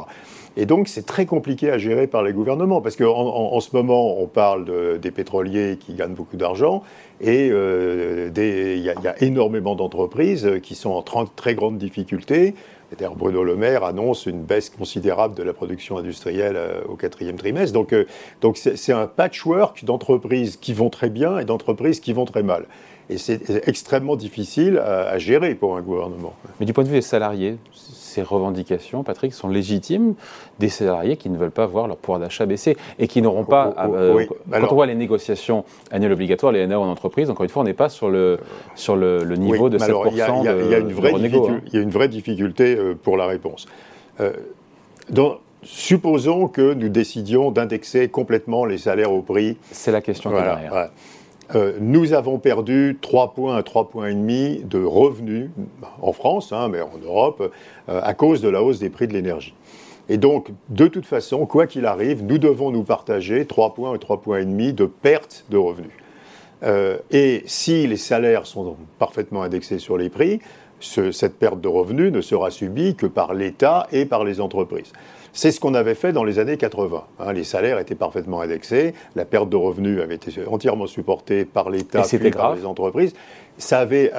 Et 0.58 0.66
donc, 0.66 0.88
c'est 0.88 1.06
très 1.06 1.26
compliqué 1.26 1.70
à 1.70 1.78
gérer 1.78 2.08
par 2.08 2.24
les 2.24 2.32
gouvernements, 2.32 2.82
parce 2.82 2.96
qu'en 2.96 3.14
en, 3.14 3.60
ce 3.60 3.76
moment, 3.76 4.20
on 4.22 4.28
parle 4.28 5.00
des 5.00 5.12
pétroliers 5.12 5.78
qui 5.78 5.94
gagnent 5.94 6.14
beaucoup 6.14 6.38
d'argent, 6.38 6.84
et 7.20 7.50
euh, 7.52 8.30
il 8.36 8.82
y, 8.82 8.90
a 8.90 9.24
énormément 9.24 9.76
d'entreprises 9.76 10.50
qui 10.64 10.76
sont 10.76 10.92
en 10.92 11.26
très 11.26 11.56
grande 11.56 11.78
difficulté. 11.78 12.56
D'ailleurs, 12.98 13.16
Bruno 13.16 13.44
Le 13.44 13.56
Maire 13.56 13.84
annonce 13.84 14.26
une 14.26 14.42
baisse 14.42 14.70
considérable 14.70 15.36
de 15.36 15.44
la 15.44 15.54
production 15.54 15.98
industrielle 15.98 16.56
euh, 16.56 16.82
au 16.88 16.96
quatrième 16.96 17.36
trimestre. 17.36 17.74
Donc, 17.74 17.94
euh, 17.94 18.06
donc 18.42 18.58
c'est 18.58 18.94
un 18.94 19.08
patchwork 19.08 19.84
d'entreprises 19.84 20.58
qui 20.58 20.74
vont 20.74 20.90
très 20.90 21.10
bien 21.10 21.40
et 21.40 21.46
d'entreprises 21.46 22.00
qui 22.00 22.14
vont 22.14 22.26
très 22.26 22.44
mal. 22.44 22.66
Et 23.10 23.18
c'est 23.18 23.68
extrêmement 23.68 24.16
difficile 24.16 24.80
à, 24.80 25.18
gérer 25.20 25.54
pour 25.54 25.78
un 25.78 25.82
gouvernement. 25.82 26.34
Mais 26.60 26.66
du 26.66 26.74
point 26.74 26.84
de 26.84 26.90
vue 26.90 26.96
des 26.96 27.02
salariés, 27.02 27.58
ces 28.16 28.22
revendications, 28.22 29.04
Patrick, 29.04 29.34
sont 29.34 29.50
légitimes 29.50 30.16
des 30.60 30.70
salariés 30.70 31.18
qui 31.18 31.30
ne 31.30 31.38
veulent 31.38 31.52
pas 31.52 31.66
voir 31.66 31.88
leur 31.88 31.98
pouvoir 31.98 32.20
d'achat 32.20 32.46
baisser 32.46 32.78
et 32.98 33.08
qui 33.08 33.22
n'auront 33.22 33.44
pas. 33.44 33.74
Oh, 33.78 33.82
oh, 33.90 33.96
euh, 33.96 34.26
quand 34.50 34.72
on 34.72 34.76
voit 34.76 34.86
les 34.86 34.96
négociations 34.96 35.66
annuelles 35.92 36.14
obligatoires, 36.14 36.54
les 36.54 36.66
NAO 36.66 36.82
en 36.82 36.90
entreprise, 36.90 37.30
encore 37.30 37.44
une 37.44 37.50
fois, 37.50 37.64
on 37.64 37.66
n'est 37.66 37.74
pas 37.74 37.90
sur 37.90 38.10
le, 38.10 38.40
sur 38.76 38.96
le, 38.96 39.24
niveau 39.36 39.70
de 39.70 39.78
7% 39.78 40.12
il 40.12 40.18
y, 40.18 40.22
a, 40.22 40.56
il 40.56 40.70
y, 40.70 40.76
a 40.76 40.78
une 40.78 40.94
vraie 40.94 41.14
hein. 41.14 41.62
Il 41.68 41.74
y 41.74 41.78
a 41.78 41.82
une 41.82 41.90
vraie 41.90 42.08
difficulté 42.08 42.78
euh, 42.78 42.96
pour 42.96 43.18
la 43.18 43.26
réponse. 43.26 43.66
Euh, 44.22 44.32
dans, 45.10 45.40
supposons 45.64 46.48
que 46.48 46.74
nous 46.74 46.90
décidions 46.90 47.52
d'indexer 47.52 48.08
complètement 48.08 48.66
les 48.66 48.78
salaires 48.78 49.12
au 49.12 49.22
prix. 49.22 49.58
C'est 49.72 49.92
la 49.92 50.02
question 50.02 50.30
voilà, 50.30 50.56
derrière. 50.56 50.90
Euh, 51.54 51.74
nous 51.80 52.14
avons 52.14 52.40
perdu 52.40 52.98
3 53.02 53.34
points 53.34 53.56
à 53.56 53.64
3 53.64 53.90
points 53.90 54.08
et 54.08 54.14
demi 54.14 54.62
de 54.64 54.84
revenus 54.84 55.50
en 56.02 56.12
France, 56.12 56.52
hein, 56.52 56.70
mais 56.70 56.82
en 56.82 56.98
Europe, 57.04 57.52
euh, 57.90 58.02
à 58.02 58.14
cause 58.14 58.42
de 58.42 58.50
la 58.50 58.64
hausse 58.64 58.80
des 58.80 58.90
prix 58.90 59.08
de 59.08 59.14
l'énergie. 59.14 59.54
Et 60.10 60.18
donc, 60.18 60.50
de 60.70 60.88
toute 60.88 61.06
façon, 61.06 61.46
quoi 61.46 61.68
qu'il 61.68 61.86
arrive, 61.86 62.24
nous 62.24 62.38
devons 62.38 62.72
nous 62.72 62.84
partager 62.84 63.46
3 63.46 63.74
points 63.74 63.94
à 63.94 63.98
3 63.98 64.22
points 64.22 64.40
et 64.40 64.46
demi 64.46 64.74
de 64.74 64.86
perte 64.86 65.46
de 65.50 65.58
revenus. 65.58 65.92
Euh, 66.64 66.98
et 67.12 67.44
si 67.46 67.86
les 67.86 67.98
salaires 67.98 68.48
sont 68.48 68.76
parfaitement 68.98 69.44
indexés 69.44 69.80
sur 69.80 69.98
les 69.98 70.10
prix, 70.10 70.40
cette 70.80 71.38
perte 71.38 71.62
de 71.62 71.68
revenus 71.68 72.12
ne 72.12 72.22
sera 72.22 72.52
subie 72.52 72.96
que 72.96 73.06
par 73.06 73.34
l'État 73.34 73.88
et 73.92 74.06
par 74.06 74.24
les 74.24 74.42
entreprises. 74.42 74.92
C'est 75.36 75.52
ce 75.52 75.60
qu'on 75.60 75.74
avait 75.74 75.96
fait 75.96 76.14
dans 76.14 76.24
les 76.24 76.40
années 76.40 76.56
80. 76.56 77.04
Hein. 77.20 77.34
les 77.34 77.44
salaires 77.44 77.78
étaient 77.78 77.94
parfaitement 77.94 78.40
indexés, 78.40 78.94
la 79.18 79.26
perte 79.26 79.50
de 79.50 79.58
revenus 79.58 80.02
avait 80.02 80.16
été 80.16 80.32
entièrement 80.48 80.88
supportée 80.88 81.44
par 81.44 81.70
l'État 81.70 82.04
et 82.10 82.32
par 82.32 82.56
les 82.56 82.66
entreprises. 82.66 83.14
Ça 83.58 83.80
avait, 83.80 84.12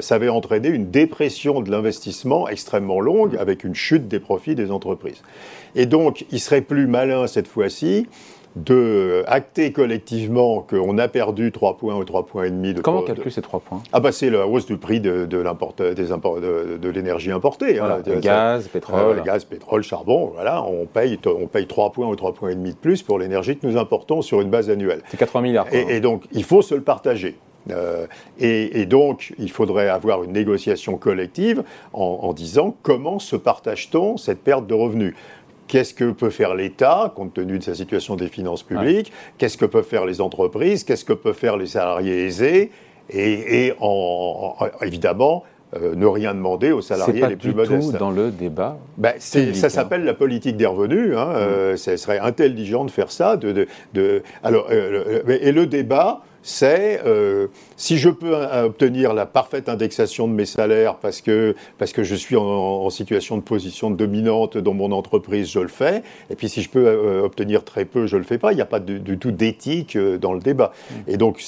ça 0.00 0.14
avait 0.14 0.30
entraîné 0.30 0.68
une 0.68 0.90
dépression 0.90 1.60
de 1.60 1.70
l'investissement 1.70 2.48
extrêmement 2.48 3.00
longue 3.00 3.36
avec 3.36 3.64
une 3.64 3.74
chute 3.74 4.08
des 4.08 4.18
profits 4.18 4.54
des 4.54 4.70
entreprises. 4.70 5.22
Et 5.74 5.84
donc, 5.84 6.24
il 6.30 6.40
serait 6.40 6.62
plus 6.62 6.86
malin 6.86 7.26
cette 7.26 7.48
fois-ci 7.48 8.06
de 8.56 9.22
acter 9.26 9.70
collectivement 9.70 10.62
qu'on 10.62 10.96
a 10.96 11.08
perdu 11.08 11.52
3 11.52 11.76
points 11.76 11.94
ou 11.94 12.04
3 12.04 12.24
points 12.24 12.44
et 12.44 12.50
demi 12.50 12.72
de 12.72 12.80
Comment 12.80 13.02
calculer 13.02 13.30
ces 13.30 13.42
3 13.42 13.60
points? 13.60 13.82
Ah 13.92 14.00
bah 14.00 14.12
c'est 14.12 14.30
la 14.30 14.46
hausse 14.46 14.64
du 14.64 14.78
prix 14.78 14.98
de, 14.98 15.26
de, 15.26 15.42
de, 15.42 16.76
de 16.78 16.88
l'énergie 16.88 17.30
importée. 17.30 17.78
Hein. 17.78 17.98
gaz, 18.20 18.66
pétrole. 18.68 19.18
Euh, 19.18 19.22
gaz, 19.22 19.44
pétrole, 19.44 19.82
charbon, 19.82 20.32
voilà, 20.34 20.62
on 20.62 20.86
paye, 20.86 21.18
on 21.26 21.46
paye 21.46 21.66
3 21.66 21.92
points 21.92 22.08
ou 22.08 22.16
3 22.16 22.32
points 22.32 22.50
et 22.50 22.54
demi 22.54 22.70
de 22.70 22.76
plus 22.76 23.02
pour 23.02 23.18
l'énergie 23.18 23.58
que 23.58 23.66
nous 23.66 23.76
importons 23.76 24.22
sur 24.22 24.40
une 24.40 24.48
base 24.48 24.70
annuelle. 24.70 25.02
C'est 25.10 25.18
80 25.18 25.40
milliards. 25.42 25.66
Et, 25.72 26.00
donc, 26.00 26.24
il 26.32 26.44
faut 26.44 26.62
se 26.62 26.74
le 26.74 26.80
partager. 26.80 27.36
Euh, 27.70 28.06
et, 28.38 28.86
donc, 28.86 29.34
il 29.38 29.50
faudrait 29.50 29.88
avoir 29.88 30.22
une 30.22 30.32
négociation 30.32 30.96
collective 30.96 31.62
en, 31.92 32.20
en 32.22 32.32
disant 32.32 32.74
comment 32.82 33.18
se 33.18 33.36
partage-t-on 33.36 34.16
cette 34.16 34.42
perte 34.42 34.66
de 34.66 34.74
revenus? 34.74 35.14
Qu'est-ce 35.68 35.94
que 35.94 36.10
peut 36.10 36.30
faire 36.30 36.54
l'État, 36.54 37.12
compte 37.14 37.34
tenu 37.34 37.58
de 37.58 37.64
sa 37.64 37.74
situation 37.74 38.16
des 38.16 38.28
finances 38.28 38.62
publiques? 38.62 39.12
Qu'est-ce 39.38 39.56
que 39.56 39.64
peuvent 39.64 39.86
faire 39.86 40.06
les 40.06 40.20
entreprises? 40.20 40.84
Qu'est-ce 40.84 41.04
que 41.04 41.12
peuvent 41.12 41.34
faire 41.34 41.56
les 41.56 41.66
salariés 41.66 42.26
aisés? 42.26 42.70
Et, 43.10 43.72
évidemment, 44.82 45.44
euh, 45.74 45.94
ne 45.96 46.06
rien 46.06 46.34
demander 46.34 46.70
aux 46.70 46.80
salariés 46.80 47.26
les 47.28 47.36
plus 47.36 47.54
modestes. 47.54 47.92
Tout 47.92 47.98
dans 47.98 48.10
le 48.10 48.30
débat. 48.30 48.78
Ben, 48.96 49.14
ça 49.18 49.40
hein. 49.40 49.68
s'appelle 49.68 50.04
la 50.04 50.14
politique 50.14 50.56
des 50.56 50.66
revenus. 50.66 51.16
Hein, 51.16 51.32
euh, 51.34 51.76
ce 51.76 51.96
serait 51.96 52.20
intelligent 52.20 52.84
de 52.84 52.90
faire 52.90 53.10
ça. 53.10 53.36
De, 53.36 53.66
de, 53.92 54.22
alors, 54.44 54.68
euh, 54.70 55.22
et 55.28 55.50
le 55.50 55.66
débat, 55.66 56.22
c'est 56.46 57.00
euh, 57.04 57.48
si 57.76 57.98
je 57.98 58.08
peux 58.08 58.36
obtenir 58.36 59.14
la 59.14 59.26
parfaite 59.26 59.68
indexation 59.68 60.28
de 60.28 60.32
mes 60.32 60.46
salaires 60.46 60.94
parce 60.94 61.20
que, 61.20 61.56
parce 61.76 61.92
que 61.92 62.04
je 62.04 62.14
suis 62.14 62.36
en, 62.36 62.88
situation 62.88 63.36
de 63.36 63.42
position 63.42 63.90
dominante 63.90 64.56
dans 64.56 64.72
mon 64.72 64.92
entreprise, 64.92 65.50
je 65.50 65.58
le 65.58 65.66
fais. 65.66 66.04
Et 66.30 66.36
puis 66.36 66.48
si 66.48 66.62
je 66.62 66.70
peux 66.70 66.86
euh, 66.86 67.24
obtenir 67.24 67.64
très 67.64 67.84
peu, 67.84 68.06
je 68.06 68.14
ne 68.14 68.20
le 68.20 68.24
fais 68.24 68.38
pas. 68.38 68.52
Il 68.52 68.54
n'y 68.54 68.62
a 68.62 68.66
pas 68.66 68.78
du, 68.78 69.18
tout 69.18 69.32
d'éthique 69.32 69.96
euh, 69.96 70.18
dans 70.18 70.32
le 70.34 70.38
débat. 70.38 70.72
Mm. 70.88 70.94
Et 71.08 71.16
donc 71.16 71.42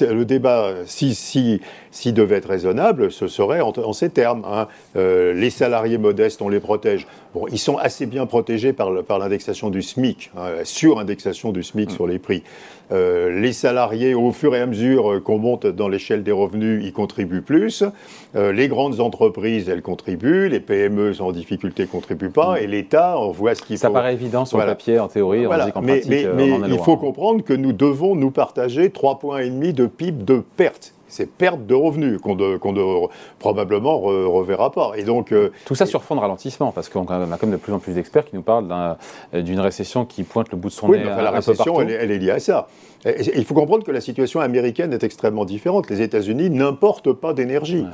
le 0.00 0.24
débat, 0.24 0.74
si, 0.84 1.14
si, 1.14 1.60
si 1.92 2.12
devait 2.12 2.38
être 2.38 2.48
raisonnable, 2.48 3.12
ce 3.12 3.28
serait 3.28 3.60
en, 3.60 3.92
ces 3.92 4.10
termes. 4.10 4.44
Hein. 4.44 4.66
les 4.96 5.50
salariés 5.50 5.98
modestes, 5.98 6.42
on 6.42 6.48
les 6.48 6.60
protège. 6.60 7.06
Bon, 7.34 7.46
ils 7.52 7.58
sont 7.58 7.76
assez 7.76 8.06
bien 8.06 8.26
protégés 8.26 8.72
par, 8.72 8.90
par 9.04 9.20
l'indexation 9.20 9.70
du 9.70 9.82
SMIC, 9.82 10.32
hein, 10.36 10.50
la 10.56 10.64
surindexation 10.64 11.52
du 11.52 11.62
SMIC 11.62 11.90
mm. 11.90 11.94
sur 11.94 12.08
les 12.08 12.18
prix. 12.18 12.42
Les 12.90 13.52
salariés, 13.52 14.14
au 14.14 14.32
fur 14.32 14.54
et 14.54 14.60
à 14.60 14.66
mesure 14.66 15.12
euh, 15.12 15.20
qu'on 15.20 15.38
monte 15.38 15.66
dans 15.66 15.88
l'échelle 15.88 16.22
des 16.22 16.32
revenus, 16.32 16.82
ils 16.84 16.92
contribuent 16.92 17.42
plus. 17.42 17.84
Euh, 18.36 18.52
les 18.52 18.68
grandes 18.68 19.00
entreprises, 19.00 19.68
elles 19.68 19.82
contribuent. 19.82 20.48
Les 20.48 20.60
PME 20.60 21.14
sont 21.14 21.26
en 21.26 21.32
difficulté, 21.32 21.86
contribuent 21.86 22.30
pas. 22.30 22.60
Et 22.60 22.66
l'État, 22.66 23.18
on 23.18 23.30
voit 23.30 23.54
ce 23.54 23.62
qu'il 23.62 23.76
faut. 23.76 23.82
Ça 23.82 23.90
paraît 23.90 24.14
évident 24.14 24.44
sur 24.44 24.58
le 24.58 24.64
papier, 24.64 24.98
en 24.98 25.08
théorie. 25.08 25.46
On 25.46 25.50
dit 25.50 25.56
mais, 25.82 26.00
pratique, 26.00 26.10
mais, 26.10 26.24
euh, 26.26 26.68
il 26.68 26.78
faut 26.78 26.96
comprendre 26.96 27.42
que 27.42 27.52
nous 27.52 27.72
devons 27.72 28.14
nous 28.14 28.30
partager 28.30 28.88
3,5 28.88 29.18
points 29.18 29.48
de 29.48 29.86
PIB 29.86 30.24
de 30.24 30.42
pertes 30.56 30.94
ces 31.10 31.26
pertes 31.26 31.66
de 31.66 31.74
revenus 31.74 32.20
qu'on 32.20 32.34
ne, 32.34 33.06
probablement 33.38 33.98
reverra 33.98 34.70
pas. 34.72 34.92
Et 34.96 35.02
donc, 35.02 35.34
Tout 35.64 35.74
ça 35.74 35.86
sur 35.86 36.02
fond 36.02 36.14
de 36.14 36.20
ralentissement, 36.20 36.72
parce 36.72 36.88
qu'on 36.88 37.06
a 37.06 37.18
même 37.18 37.50
de 37.50 37.56
plus 37.56 37.72
en 37.72 37.78
plus 37.78 37.94
d'experts 37.94 38.24
qui 38.24 38.36
nous 38.36 38.42
parlent 38.42 38.96
d'une 39.32 39.60
récession 39.60 40.04
qui 40.04 40.22
pointe 40.22 40.50
le 40.50 40.56
bout 40.56 40.68
de 40.68 40.74
son 40.74 40.88
nez. 40.88 41.02
la 41.02 41.30
récession, 41.30 41.80
elle, 41.80 42.10
est 42.10 42.18
liée 42.18 42.30
à 42.30 42.40
ça. 42.40 42.68
Il 43.04 43.44
faut 43.44 43.54
comprendre 43.54 43.84
que 43.84 43.92
la 43.92 44.00
situation 44.00 44.40
américaine 44.40 44.92
est 44.92 45.02
extrêmement 45.02 45.44
différente. 45.44 45.88
Les 45.88 46.02
États-Unis 46.02 46.50
n'importent 46.50 47.12
pas 47.12 47.32
d'énergie 47.32 47.84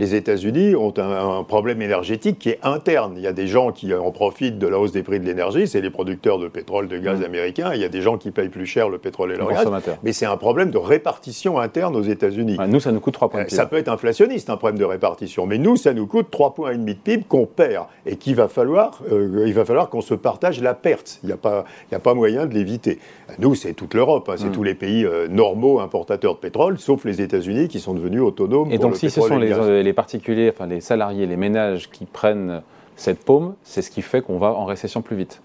les 0.00 0.14
États-Unis 0.14 0.74
ont 0.74 0.94
un, 0.96 1.44
problème 1.44 1.82
énergétique 1.82 2.38
qui 2.38 2.48
est 2.50 2.58
interne. 2.62 3.14
Il 3.16 3.22
y 3.22 3.26
a 3.26 3.32
des 3.32 3.46
gens 3.46 3.70
qui 3.70 3.92
en 3.92 4.10
profitent 4.10 4.58
de 4.58 4.66
la 4.66 4.78
hausse 4.78 4.92
des 4.92 5.02
prix 5.02 5.20
de 5.20 5.26
l'énergie, 5.26 5.68
c'est 5.68 5.80
les 5.80 5.90
producteurs 5.90 6.38
de 6.38 6.48
pétrole, 6.48 6.88
de 6.88 6.98
gaz 6.98 7.20
mmh. 7.20 7.24
américains. 7.24 7.70
Il 7.74 7.80
y 7.80 7.84
a 7.84 7.88
des 7.88 8.00
gens 8.00 8.16
qui 8.16 8.30
payent 8.30 8.48
plus 8.48 8.66
cher 8.66 8.88
le 8.88 8.98
pétrole 8.98 9.32
et 9.32 9.36
le, 9.36 9.46
gaz. 9.46 9.68
Mais 10.02 10.12
c'est 10.12 10.26
un 10.26 10.36
problème 10.36 10.70
de 10.70 10.78
répartition 10.78 11.58
interne 11.58 11.96
aux 11.96 12.02
États-Unis. 12.02 12.56
nous, 12.68 12.80
ça 12.80 12.92
nous 12.92 13.00
coûte 13.00 13.14
3 13.14 13.28
points 13.28 13.40
de 13.40 13.46
PIB. 13.46 13.56
Ça 13.56 13.66
peut 13.66 13.76
être 13.76 13.88
inflationniste, 13.88 14.48
un 14.48 14.56
problème 14.56 14.78
de 14.78 14.84
répartition. 14.84 15.46
Mais 15.46 15.58
nous, 15.58 15.76
ça 15.76 15.92
nous 15.92 16.06
coûte 16.06 16.28
3 16.30 16.54
points 16.54 16.72
et 16.72 16.78
demi 16.78 16.94
de 16.94 17.00
PIB 17.00 17.24
qu'on 17.28 17.46
perd 17.46 17.86
et 18.06 18.16
qu'il 18.16 18.36
va 18.36 18.48
falloir, 18.48 19.02
euh, 19.12 19.44
il 19.46 19.52
va 19.52 19.64
falloir 19.64 19.90
qu'on 19.90 20.00
se 20.00 20.14
partage 20.14 20.60
la 20.60 20.74
perte. 20.74 21.20
Il 21.22 21.26
n'y 21.26 21.32
a, 21.32 21.36
pas, 21.36 21.64
a 21.92 21.98
pas 21.98 22.14
moyen 22.14 22.46
de 22.46 22.54
l'éviter. 22.54 22.98
Nous, 23.38 23.54
c'est 23.54 23.74
toute 23.74 23.94
l'Europe, 23.94 24.30
hein. 24.30 24.49
Mmh. 24.50 24.52
tous 24.52 24.62
les 24.62 24.74
pays 24.74 25.04
euh, 25.04 25.28
normaux 25.28 25.80
importateurs 25.80 26.34
de 26.34 26.40
pétrole, 26.40 26.78
sauf 26.78 27.04
les 27.04 27.20
États-Unis 27.20 27.68
qui 27.68 27.80
sont 27.80 27.94
devenus 27.94 28.20
autonomes. 28.20 28.70
Et 28.70 28.78
donc, 28.78 28.96
si 28.96 29.10
ce 29.10 29.20
sont 29.20 29.38
les, 29.38 29.82
les 29.82 29.92
particuliers, 29.92 30.50
enfin 30.54 30.66
les 30.66 30.80
salariés, 30.80 31.26
les 31.26 31.36
ménages 31.36 31.90
qui 31.90 32.04
prennent 32.04 32.62
cette 32.96 33.24
paume, 33.24 33.54
c'est 33.62 33.82
ce 33.82 33.90
qui 33.90 34.02
fait 34.02 34.20
qu'on 34.20 34.38
va 34.38 34.52
en 34.52 34.64
récession 34.66 35.00
plus 35.02 35.16
vite 35.16 35.40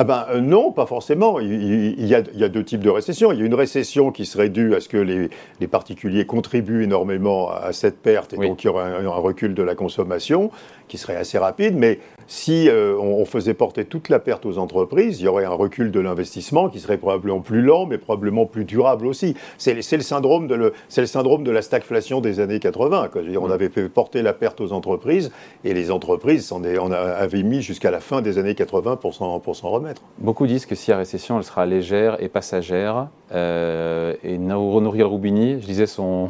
ah 0.00 0.04
ben 0.04 0.26
euh, 0.30 0.40
non, 0.40 0.70
pas 0.70 0.86
forcément. 0.86 1.40
Il, 1.40 2.06
y 2.06 2.14
a, 2.14 2.48
deux 2.48 2.62
types 2.62 2.82
de 2.82 2.88
récession. 2.88 3.32
Il 3.32 3.40
y 3.40 3.42
a 3.42 3.44
une 3.44 3.54
récession 3.54 4.12
qui 4.12 4.26
serait 4.26 4.48
due 4.48 4.76
à 4.76 4.80
ce 4.80 4.88
que 4.88 4.96
les, 4.96 5.66
particuliers 5.66 6.24
contribuent 6.24 6.84
énormément 6.84 7.50
à 7.50 7.72
cette 7.72 8.00
perte 8.00 8.32
et 8.32 8.36
donc 8.36 8.62
il 8.62 8.68
y 8.68 8.70
aurait 8.70 8.84
un, 8.84 9.08
recul 9.08 9.54
de 9.54 9.62
la 9.62 9.74
consommation 9.74 10.52
qui 10.86 10.98
serait 10.98 11.16
assez 11.16 11.36
rapide. 11.36 11.74
Mais 11.76 11.98
si 12.28 12.68
euh, 12.68 12.94
on, 12.98 13.24
faisait 13.24 13.54
porter 13.54 13.84
toute 13.84 14.10
la 14.10 14.18
perte 14.18 14.46
aux 14.46 14.58
entreprises, 14.58 15.20
il 15.20 15.24
y 15.24 15.28
aurait 15.28 15.46
un 15.46 15.50
recul 15.50 15.90
de 15.90 15.98
l'investissement 15.98 16.68
qui 16.68 16.78
serait 16.78 16.98
probablement 16.98 17.40
plus 17.40 17.62
lent, 17.62 17.86
mais 17.86 17.98
probablement 17.98 18.46
plus 18.46 18.64
durable 18.64 19.06
aussi. 19.06 19.34
C'est 19.56 19.74
le, 19.74 20.02
syndrome 20.02 20.46
de 20.46 20.54
le, 20.54 20.72
le 20.96 21.06
syndrome 21.06 21.42
de 21.42 21.50
la 21.50 21.62
stagflation 21.62 22.20
des 22.20 22.40
années 22.40 22.60
80. 22.60 23.10
on 23.40 23.48
mm. 23.48 23.50
avait 23.50 23.70
fait 23.70 23.88
porter 23.88 24.22
la 24.22 24.34
perte 24.34 24.60
aux 24.60 24.72
entreprises 24.72 25.32
et 25.64 25.72
les 25.72 25.90
entreprises 25.90 26.52
on, 26.52 26.62
on 26.62 26.92
avait 26.92 27.42
mis 27.42 27.62
jusqu'à 27.62 27.90
la 27.90 28.00
fin 28.00 28.20
des 28.20 28.38
années 28.38 28.54
80 28.54 28.96
pour 28.96 29.14
s'en 29.14 29.70
remettre. 29.70 30.02
Beaucoup 30.18 30.46
disent 30.46 30.66
que 30.66 30.74
si 30.74 30.90
la 30.90 30.98
récession, 30.98 31.38
elle 31.38 31.44
sera 31.44 31.64
légère 31.64 32.22
et 32.22 32.28
passagère. 32.28 33.08
Euh, 33.32 34.14
et 34.22 34.36
Nouriel 34.38 35.06
Roubini, 35.06 35.60
je 35.60 35.66
disais 35.66 35.86
son 35.86 36.28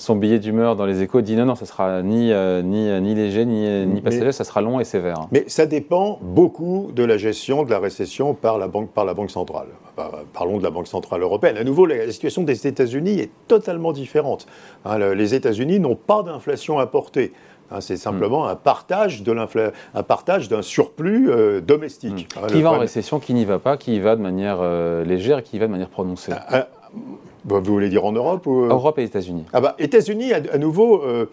son 0.00 0.16
billet 0.16 0.38
d'humeur 0.38 0.76
dans 0.76 0.86
les 0.86 1.02
échos 1.02 1.20
dit 1.20 1.36
non, 1.36 1.44
non, 1.44 1.54
ça 1.54 1.66
sera 1.66 2.02
ni, 2.02 2.32
euh, 2.32 2.62
ni, 2.62 2.88
euh, 2.88 3.00
ni 3.00 3.14
léger, 3.14 3.44
ni, 3.44 3.66
euh, 3.66 3.84
ni 3.84 4.00
passager, 4.00 4.32
ça 4.32 4.44
sera 4.44 4.62
long 4.62 4.80
et 4.80 4.84
sévère. 4.84 5.28
Mais 5.30 5.44
ça 5.46 5.66
dépend 5.66 6.18
beaucoup 6.22 6.90
de 6.94 7.04
la 7.04 7.18
gestion 7.18 7.64
de 7.64 7.70
la 7.70 7.78
récession 7.78 8.32
par 8.32 8.58
la 8.58 8.66
Banque, 8.66 8.90
par 8.90 9.04
la 9.04 9.12
banque 9.12 9.30
centrale. 9.30 9.66
Parlons 10.32 10.56
de 10.56 10.62
la 10.62 10.70
Banque 10.70 10.86
centrale 10.86 11.20
européenne. 11.20 11.58
À 11.58 11.64
nouveau, 11.64 11.84
la 11.84 12.10
situation 12.10 12.42
des 12.42 12.66
États-Unis 12.66 13.20
est 13.20 13.30
totalement 13.46 13.92
différente. 13.92 14.46
Hein, 14.86 14.98
les 15.14 15.34
États-Unis 15.34 15.78
n'ont 15.80 15.96
pas 15.96 16.22
d'inflation 16.22 16.78
importée. 16.78 17.32
Hein, 17.70 17.82
c'est 17.82 17.98
simplement 17.98 18.48
un 18.48 18.56
partage 18.56 19.22
de 19.22 19.36
un 19.94 20.02
partage 20.02 20.48
d'un 20.48 20.62
surplus 20.62 21.30
domestique. 21.60 22.28
Hmm. 22.34 22.44
Hein, 22.44 22.46
qui 22.48 22.62
va 22.62 22.72
en 22.72 22.78
récession, 22.78 23.20
qui 23.20 23.34
n'y 23.34 23.44
va 23.44 23.58
pas, 23.58 23.76
qui 23.76 23.96
y 23.96 24.00
va 24.00 24.16
de 24.16 24.22
manière 24.22 24.62
légère 25.04 25.40
et 25.40 25.42
qui 25.42 25.56
y 25.56 25.58
va 25.58 25.66
de 25.66 25.72
manière 25.72 25.90
prononcée. 25.90 26.32
Ah, 26.34 26.46
ah, 26.48 26.68
bah, 26.94 27.29
vous 27.44 27.60
voulez 27.62 27.88
dire 27.88 28.04
en 28.04 28.12
Europe 28.12 28.46
ou... 28.46 28.64
Euh 28.64 28.68
Europe 28.68 28.98
et 28.98 29.04
États-Unis. 29.04 29.44
Ah 29.52 29.60
bah, 29.60 29.74
États-Unis, 29.78 30.32
à, 30.32 30.58
nouveau, 30.58 31.02
euh, 31.02 31.30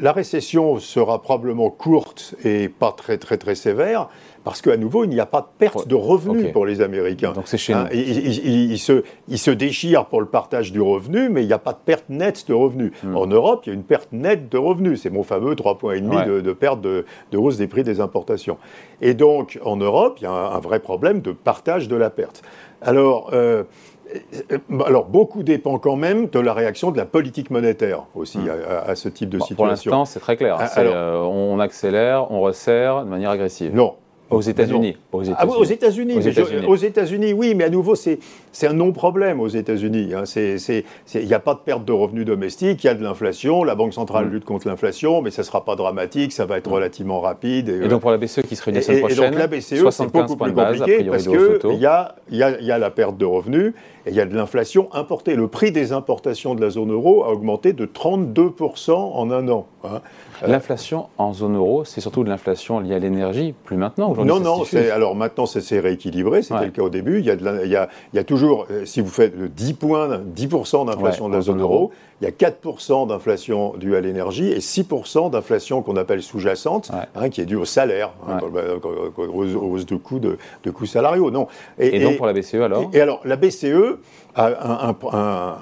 la 0.00 0.12
récession 0.12 0.78
sera 0.78 1.22
probablement 1.22 1.70
courte 1.70 2.34
et 2.44 2.68
pas 2.68 2.92
très 2.92 3.18
très 3.18 3.38
très 3.38 3.54
sévère, 3.54 4.08
parce 4.44 4.60
qu'à 4.60 4.76
nouveau, 4.76 5.04
il 5.04 5.10
n'y 5.10 5.20
a 5.20 5.26
pas 5.26 5.40
de 5.40 5.46
perte 5.58 5.88
de 5.88 5.94
revenus 5.94 6.52
pour 6.52 6.66
les 6.66 6.82
Américains. 6.82 7.32
Donc 7.32 7.48
c'est 7.48 7.56
chez 7.56 7.72
hein, 7.72 7.88
nous. 7.90 7.98
Ils, 7.98 8.78
se, 8.78 9.02
ils, 9.26 9.38
se, 9.38 9.50
déchirent 9.50 10.04
pour 10.04 10.20
le 10.20 10.26
partage 10.26 10.70
du 10.70 10.82
revenu, 10.82 11.30
mais 11.30 11.42
il 11.42 11.46
n'y 11.46 11.52
a 11.54 11.58
pas 11.58 11.72
de 11.72 11.78
perte 11.84 12.04
nette 12.10 12.46
de 12.46 12.52
revenus. 12.52 12.92
Hmm. 13.02 13.16
En 13.16 13.26
Europe, 13.26 13.62
il 13.64 13.70
y 13.70 13.72
a 13.72 13.74
une 13.74 13.84
perte 13.84 14.08
nette 14.12 14.50
de 14.50 14.58
revenus. 14.58 15.00
C'est 15.00 15.10
mon 15.10 15.22
fameux 15.22 15.54
3,5 15.54 15.76
points 15.78 16.00
de, 16.00 16.40
de 16.40 16.52
perte 16.52 16.82
de, 16.82 17.06
de, 17.32 17.38
hausse 17.38 17.56
des 17.56 17.66
prix 17.66 17.84
des 17.84 18.00
importations. 18.00 18.58
Et 19.00 19.14
donc, 19.14 19.58
en 19.64 19.76
Europe, 19.76 20.18
il 20.20 20.24
y 20.24 20.26
a 20.26 20.30
un, 20.30 20.60
vrai 20.60 20.78
problème 20.78 21.20
de 21.20 21.32
partage 21.32 21.88
de 21.88 21.96
la 21.96 22.10
perte. 22.10 22.42
Alors, 22.82 23.30
euh, 23.32 23.64
euh, 24.52 24.58
alors, 24.84 25.06
beaucoup 25.06 25.42
dépend 25.42 25.78
quand 25.78 25.96
même 25.96 26.28
de 26.28 26.38
la 26.38 26.52
réaction 26.52 26.90
de 26.90 26.98
la 26.98 27.06
politique 27.06 27.50
monétaire 27.50 28.04
aussi 28.14 28.38
hmm. 28.38 28.50
à, 28.86 28.94
ce 28.94 29.08
type 29.08 29.30
de 29.30 29.38
situation. 29.38 29.56
Pour 29.56 29.66
l'instant, 29.66 30.04
c'est 30.04 30.20
très 30.20 30.36
clair. 30.36 30.58
Euh, 30.76 31.16
on 31.22 31.58
accélère, 31.60 32.30
on 32.30 32.42
resserre 32.42 33.04
de 33.04 33.08
manière 33.08 33.30
agressive. 33.30 33.74
Non, 33.74 33.94
aux 34.34 34.40
États-Unis. 34.40 34.96
Aux 35.12 35.22
États-Unis. 35.22 36.14
aux 36.66 36.76
États-Unis. 36.76 37.32
oui, 37.32 37.54
mais 37.54 37.64
à 37.64 37.70
nouveau, 37.70 37.94
c'est 37.94 38.18
un 38.62 38.72
non-problème 38.72 39.40
aux 39.40 39.48
États-Unis. 39.48 40.12
Hein. 40.14 40.24
Il 41.14 41.26
n'y 41.26 41.34
a 41.34 41.40
pas 41.40 41.54
de 41.54 41.60
perte 41.60 41.84
de 41.84 41.92
revenus 41.92 42.24
domestiques, 42.24 42.84
il 42.84 42.86
y 42.86 42.90
a 42.90 42.94
de 42.94 43.02
l'inflation. 43.02 43.64
La 43.64 43.74
Banque 43.74 43.94
centrale 43.94 44.26
mm. 44.26 44.30
lutte 44.30 44.44
contre 44.44 44.68
l'inflation, 44.68 45.22
mais 45.22 45.30
ça 45.30 45.42
ne 45.42 45.46
sera 45.46 45.64
pas 45.64 45.76
dramatique, 45.76 46.32
ça 46.32 46.46
va 46.46 46.58
être 46.58 46.70
mm. 46.70 46.74
relativement 46.74 47.20
rapide. 47.20 47.68
Et, 47.68 47.88
donc 47.88 48.00
pour 48.00 48.10
la 48.10 48.18
BCE 48.18 48.42
qui 48.42 48.56
se 48.56 48.62
réunit 48.62 48.78
la 48.78 48.82
semaine 48.82 49.00
prochaine, 49.00 49.24
et 49.24 49.30
donc 49.30 49.38
la 49.38 49.46
BCE, 49.46 49.90
c'est 49.90 50.12
beaucoup 50.12 50.36
plus 50.36 50.52
compliqué 50.52 51.04
parce 51.04 51.26
qu'il 51.26 51.78
y 51.78 51.86
a, 51.86 52.14
y, 52.30 52.42
a, 52.42 52.60
y 52.60 52.70
a 52.70 52.78
la 52.78 52.90
perte 52.90 53.16
de 53.16 53.24
revenus 53.24 53.72
et 54.06 54.10
il 54.10 54.16
y 54.16 54.20
a 54.20 54.26
de 54.26 54.34
l'inflation 54.34 54.88
importée. 54.92 55.34
Le 55.34 55.48
prix 55.48 55.72
des 55.72 55.92
importations 55.92 56.54
de 56.54 56.60
la 56.60 56.70
zone 56.70 56.92
euro 56.92 57.24
a 57.24 57.30
augmenté 57.30 57.72
de 57.72 57.86
32% 57.86 58.92
en 58.92 59.30
un 59.30 59.48
an. 59.48 59.66
Hein. 60.42 60.48
L'inflation 60.48 61.08
en 61.18 61.32
zone 61.32 61.56
euro, 61.56 61.84
c'est 61.84 62.00
surtout 62.00 62.24
de 62.24 62.28
l'inflation 62.28 62.80
liée 62.80 62.94
à 62.94 62.98
l'énergie, 62.98 63.54
plus 63.64 63.76
maintenant 63.76 64.14
Non, 64.14 64.40
non, 64.40 64.62
alors 64.92 65.14
maintenant 65.14 65.46
c'est 65.46 65.80
rééquilibré, 65.80 66.42
c'était 66.42 66.66
le 66.66 66.70
cas 66.70 66.82
au 66.82 66.90
début. 66.90 67.20
Il 67.20 67.26
y 67.26 67.30
a, 67.30 67.34
il 67.34 67.70
y 67.70 67.76
a, 67.76 67.88
il 68.12 68.16
y 68.16 68.18
a 68.18 68.24
toujours, 68.24 68.66
euh, 68.70 68.84
si 68.84 69.00
vous 69.00 69.10
faites 69.10 69.36
10 69.54 69.74
points, 69.74 70.20
10% 70.36 70.86
d'inflation 70.86 71.28
de 71.28 71.34
la 71.34 71.40
zone 71.40 71.60
euro, 71.60 71.92
il 72.20 72.24
y 72.24 72.28
a 72.28 72.30
4% 72.30 73.08
d'inflation 73.08 73.74
due 73.76 73.96
à 73.96 74.00
l'énergie 74.00 74.50
et 74.50 74.58
6% 74.58 75.30
d'inflation 75.30 75.82
qu'on 75.82 75.96
appelle 75.96 76.22
sous-jacente, 76.22 76.90
hein, 77.14 77.28
qui 77.28 77.40
est 77.40 77.44
due 77.44 77.56
au 77.56 77.64
salaire, 77.64 78.12
hein, 78.28 78.38
aux, 79.16 79.54
hausses 79.56 79.86
de 79.86 79.96
coûts, 79.96 80.20
de, 80.20 80.38
coûts 80.70 80.86
salariaux. 80.86 81.30
Non. 81.30 81.48
Et, 81.78 82.00
donc 82.00 82.16
pour 82.16 82.26
la 82.26 82.32
BCE 82.32 82.54
alors? 82.54 82.90
et, 82.92 83.00
alors 83.00 83.20
la 83.24 83.36
BCE 83.36 83.98
a 84.34 84.88
un 84.88 84.94
un 85.12 85.58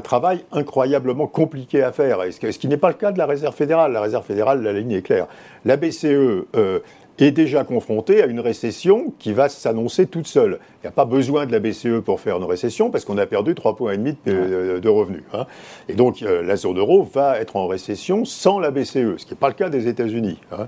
travail 0.00 0.44
incroyablement 0.52 1.26
compliqué 1.26 1.82
à 1.82 1.92
faire, 1.92 2.20
ce 2.30 2.58
qui 2.58 2.68
n'est 2.68 2.76
pas 2.76 2.88
le 2.88 2.94
cas 2.94 3.12
de 3.12 3.18
la 3.18 3.26
Réserve 3.26 3.54
fédérale. 3.54 3.92
La 3.92 4.00
Réserve 4.00 4.24
fédérale, 4.24 4.62
la 4.62 4.72
ligne 4.72 4.92
est 4.92 5.02
claire. 5.02 5.26
La 5.64 5.76
BCE 5.76 6.04
euh, 6.04 6.80
est 7.18 7.30
déjà 7.30 7.64
confrontée 7.64 8.22
à 8.22 8.26
une 8.26 8.40
récession 8.40 9.12
qui 9.18 9.32
va 9.32 9.48
s'annoncer 9.48 10.06
toute 10.06 10.26
seule. 10.26 10.58
Il 10.78 10.86
n'y 10.86 10.88
a 10.88 10.92
pas 10.92 11.04
besoin 11.04 11.46
de 11.46 11.52
la 11.52 11.60
BCE 11.60 12.00
pour 12.04 12.20
faire 12.20 12.36
une 12.36 12.44
récession 12.44 12.90
parce 12.90 13.04
qu'on 13.04 13.18
a 13.18 13.26
perdu 13.26 13.52
3,5 13.52 13.74
points 13.74 13.96
de, 13.98 14.78
de 14.78 14.88
revenus. 14.88 15.22
Hein. 15.32 15.46
Et 15.88 15.94
donc 15.94 16.22
euh, 16.22 16.42
la 16.42 16.56
zone 16.56 16.78
euro 16.78 17.02
va 17.02 17.38
être 17.38 17.56
en 17.56 17.66
récession 17.66 18.24
sans 18.24 18.58
la 18.58 18.70
BCE, 18.70 19.18
ce 19.18 19.24
qui 19.24 19.32
n'est 19.32 19.38
pas 19.38 19.48
le 19.48 19.54
cas 19.54 19.68
des 19.68 19.88
États-Unis. 19.88 20.40
Hein. 20.52 20.66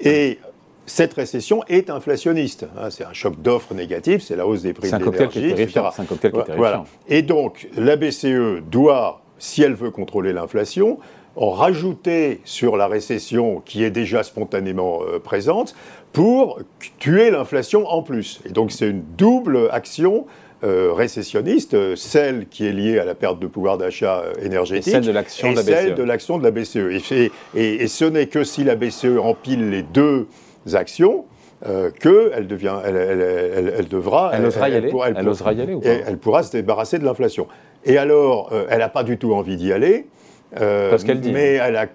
Et 0.00 0.38
cette 0.86 1.14
récession 1.14 1.62
est 1.68 1.90
inflationniste. 1.90 2.66
Hein. 2.76 2.90
c'est 2.90 3.04
un 3.04 3.12
choc 3.12 3.40
d'offres 3.40 3.74
négatif, 3.74 4.22
c'est 4.22 4.36
la 4.36 4.46
hausse 4.46 4.62
des 4.62 4.72
prix 4.72 4.90
de 4.90 4.96
l'énergie, 4.96 5.50
etc. 5.50 5.86
C'est 5.94 6.02
un 6.02 6.04
cocktail 6.04 6.32
qui 6.32 6.38
est 6.38 6.56
voilà. 6.56 6.84
Et 7.08 7.22
donc, 7.22 7.68
la 7.76 7.96
BCE 7.96 8.62
doit, 8.70 9.22
si 9.38 9.62
elle 9.62 9.74
veut 9.74 9.90
contrôler 9.90 10.32
l'inflation, 10.32 10.98
en 11.34 11.50
rajouter 11.50 12.40
sur 12.44 12.76
la 12.76 12.88
récession 12.88 13.62
qui 13.64 13.84
est 13.84 13.90
déjà 13.90 14.22
spontanément 14.22 15.00
euh, 15.02 15.18
présente 15.18 15.74
pour 16.12 16.60
tuer 16.98 17.30
l'inflation 17.30 17.86
en 17.86 18.02
plus. 18.02 18.40
Et 18.44 18.50
donc, 18.50 18.70
c'est 18.70 18.88
une 18.88 19.02
double 19.16 19.70
action 19.72 20.26
euh, 20.62 20.92
récessionniste, 20.92 21.96
celle 21.96 22.46
qui 22.48 22.66
est 22.66 22.72
liée 22.72 22.98
à 22.98 23.04
la 23.04 23.14
perte 23.14 23.38
de 23.40 23.46
pouvoir 23.46 23.78
d'achat 23.78 24.24
énergétique, 24.42 24.88
et 24.88 24.90
celle 24.90 25.04
de 25.06 25.10
l'action 25.10 25.52
de, 26.38 26.42
la 26.42 26.50
BCE. 26.50 26.76
Et, 27.10 27.30
et, 27.54 27.82
et 27.82 27.88
ce 27.88 28.04
n'est 28.04 28.26
que 28.26 28.44
si 28.44 28.62
la 28.62 28.74
BCE 28.74 29.18
empile 29.18 29.70
les 29.70 29.82
deux 29.82 30.28
actions 30.74 31.24
euh, 31.66 31.90
qu'elle 31.90 32.48
devient, 32.48 32.76
elle, 32.84 32.96
elle, 32.96 33.74
elle, 33.78 33.88
devra, 33.88 34.32
elle, 34.34 34.44
osera 34.46 34.68
y 34.68 34.74
aller, 34.74 34.92
elle, 35.16 35.28
osera 35.28 35.52
y 35.52 35.60
aller 35.60 35.74
ou 35.74 35.80
pas 35.80 35.88
elle 35.88 36.18
pourra 36.18 36.42
se 36.42 36.50
débarrasser 36.50 36.98
de 36.98 37.04
l'inflation. 37.04 37.46
Et 37.84 37.98
alors, 37.98 38.50
euh, 38.52 38.66
elle 38.68 38.80
n'a 38.80 38.88
pas 38.88 39.04
du 39.04 39.16
tout 39.16 39.32
envie 39.32 39.56
d'y 39.56 39.72
aller. 39.72 40.06
Euh, 40.60 40.90
Parce 40.90 41.04
qu'elle 41.04 41.20
dit. 41.20 41.30
Mais 41.30 41.54
elle 41.54 41.76
a, 41.76 41.86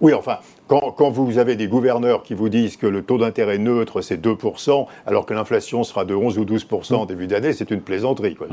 oui, 0.00 0.12
enfin, 0.12 0.38
quand, 0.66 0.92
quand, 0.92 1.08
vous 1.08 1.38
avez 1.38 1.56
des 1.56 1.68
gouverneurs 1.68 2.22
qui 2.22 2.34
vous 2.34 2.50
disent 2.50 2.76
que 2.76 2.86
le 2.86 3.02
taux 3.02 3.16
d'intérêt 3.16 3.56
neutre 3.56 4.02
c'est 4.02 4.22
2%, 4.22 4.86
alors 5.06 5.24
que 5.24 5.32
l'inflation 5.32 5.84
sera 5.84 6.04
de 6.04 6.14
11 6.14 6.38
ou 6.38 6.44
12% 6.44 6.94
en 6.94 7.06
début 7.06 7.26
d'année, 7.26 7.54
c'est 7.54 7.70
une 7.70 7.80
plaisanterie. 7.80 8.34
Quoi, 8.34 8.48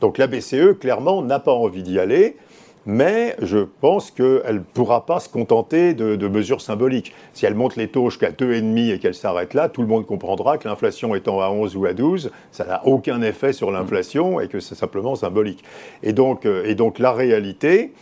Donc 0.00 0.18
la 0.18 0.26
BCE, 0.26 0.78
clairement, 0.78 1.22
n'a 1.22 1.38
pas 1.38 1.52
envie 1.52 1.82
d'y 1.82 1.98
aller 1.98 2.36
mais 2.86 3.36
je 3.40 3.58
pense 3.58 4.10
qu'elle 4.10 4.56
ne 4.56 4.58
pourra 4.58 5.06
pas 5.06 5.20
se 5.20 5.28
contenter 5.28 5.94
de, 5.94 6.28
mesures 6.28 6.60
symboliques. 6.60 7.12
Si 7.32 7.46
elle 7.46 7.54
monte 7.54 7.76
les 7.76 7.88
taux 7.88 8.10
jusqu'à 8.10 8.30
2,5 8.30 8.92
et 8.92 8.98
qu'elle 8.98 9.14
s'arrête 9.14 9.54
là, 9.54 9.68
tout 9.68 9.82
le 9.82 9.88
monde 9.88 10.06
comprendra 10.06 10.58
que 10.58 10.68
l'inflation 10.68 11.14
étant 11.14 11.40
à 11.40 11.48
11 11.48 11.76
ou 11.76 11.86
à 11.86 11.92
12, 11.92 12.30
ça 12.50 12.64
n'a 12.64 12.86
aucun 12.86 13.22
effet 13.22 13.52
sur 13.52 13.70
l'inflation 13.70 14.40
et 14.40 14.48
que 14.48 14.60
c'est 14.60 14.74
simplement 14.74 15.14
symbolique. 15.14 15.64
Et 16.02 16.12
donc, 16.12 16.46
euh, 16.46 16.64
et 16.66 16.74
donc 16.74 16.98
la 16.98 17.12
réalité, 17.12 17.92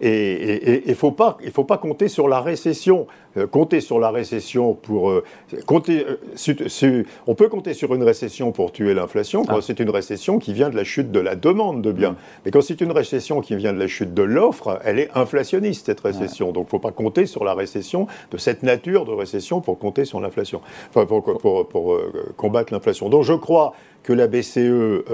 et 0.00 0.82
il 0.86 0.90
ne 0.90 0.94
faut, 0.94 1.12
pas, 1.12 1.36
faut 1.52 1.64
pas 1.64 1.78
compter 1.78 2.08
sur 2.08 2.28
la 2.28 2.40
récession. 2.40 3.06
Euh, 3.36 3.46
compter 3.46 3.80
sur 3.80 4.00
la 4.00 4.10
récession 4.10 4.74
pour. 4.74 5.10
Euh, 5.10 5.22
compter, 5.64 6.04
euh, 6.04 7.02
on 7.28 7.36
peut 7.36 7.48
compter 7.48 7.74
sur 7.74 7.94
une 7.94 8.02
récession 8.02 8.50
pour 8.50 8.72
tuer 8.72 8.92
l'inflation 8.92 9.44
quand 9.44 9.58
ah. 9.58 9.62
c'est 9.62 9.78
une 9.78 9.90
récession 9.90 10.40
qui 10.40 10.52
vient 10.52 10.68
de 10.68 10.74
la 10.74 10.82
chute 10.82 11.12
de 11.12 11.20
la 11.20 11.36
demande 11.36 11.80
de 11.80 11.92
biens. 11.92 12.12
Mm. 12.12 12.16
Mais 12.44 12.50
quand 12.50 12.60
c'est 12.60 12.80
une 12.80 12.90
récession 12.90 13.40
qui 13.40 13.54
vient 13.54 13.72
de 13.72 13.78
la 13.78 13.86
chute 13.86 14.14
de 14.14 14.22
l'offre, 14.22 14.80
elle 14.84 14.98
est 14.98 15.10
inflationniste, 15.14 15.86
cette 15.86 16.00
récession. 16.00 16.50
Donc 16.50 16.64
il 16.64 16.66
ne 16.66 16.70
faut 16.70 16.78
pas 16.80 16.90
compter 16.90 17.26
sur 17.26 17.44
la 17.44 17.54
récession 17.54 18.08
de 18.32 18.36
cette 18.36 18.64
nature 18.64 19.04
de 19.04 19.12
récession 19.12 19.60
pour 19.60 19.78
compter 19.78 20.04
sur 20.04 20.18
l'inflation. 20.20 20.60
Enfin, 20.88 21.06
pour, 21.06 21.22
pour, 21.22 21.68
pour 21.68 22.00
combattre 22.36 22.72
l'inflation. 22.72 23.10
Donc 23.10 23.22
je 23.22 23.34
crois 23.34 23.74
que 24.02 24.12
la 24.12 24.26
BCE 24.26 25.04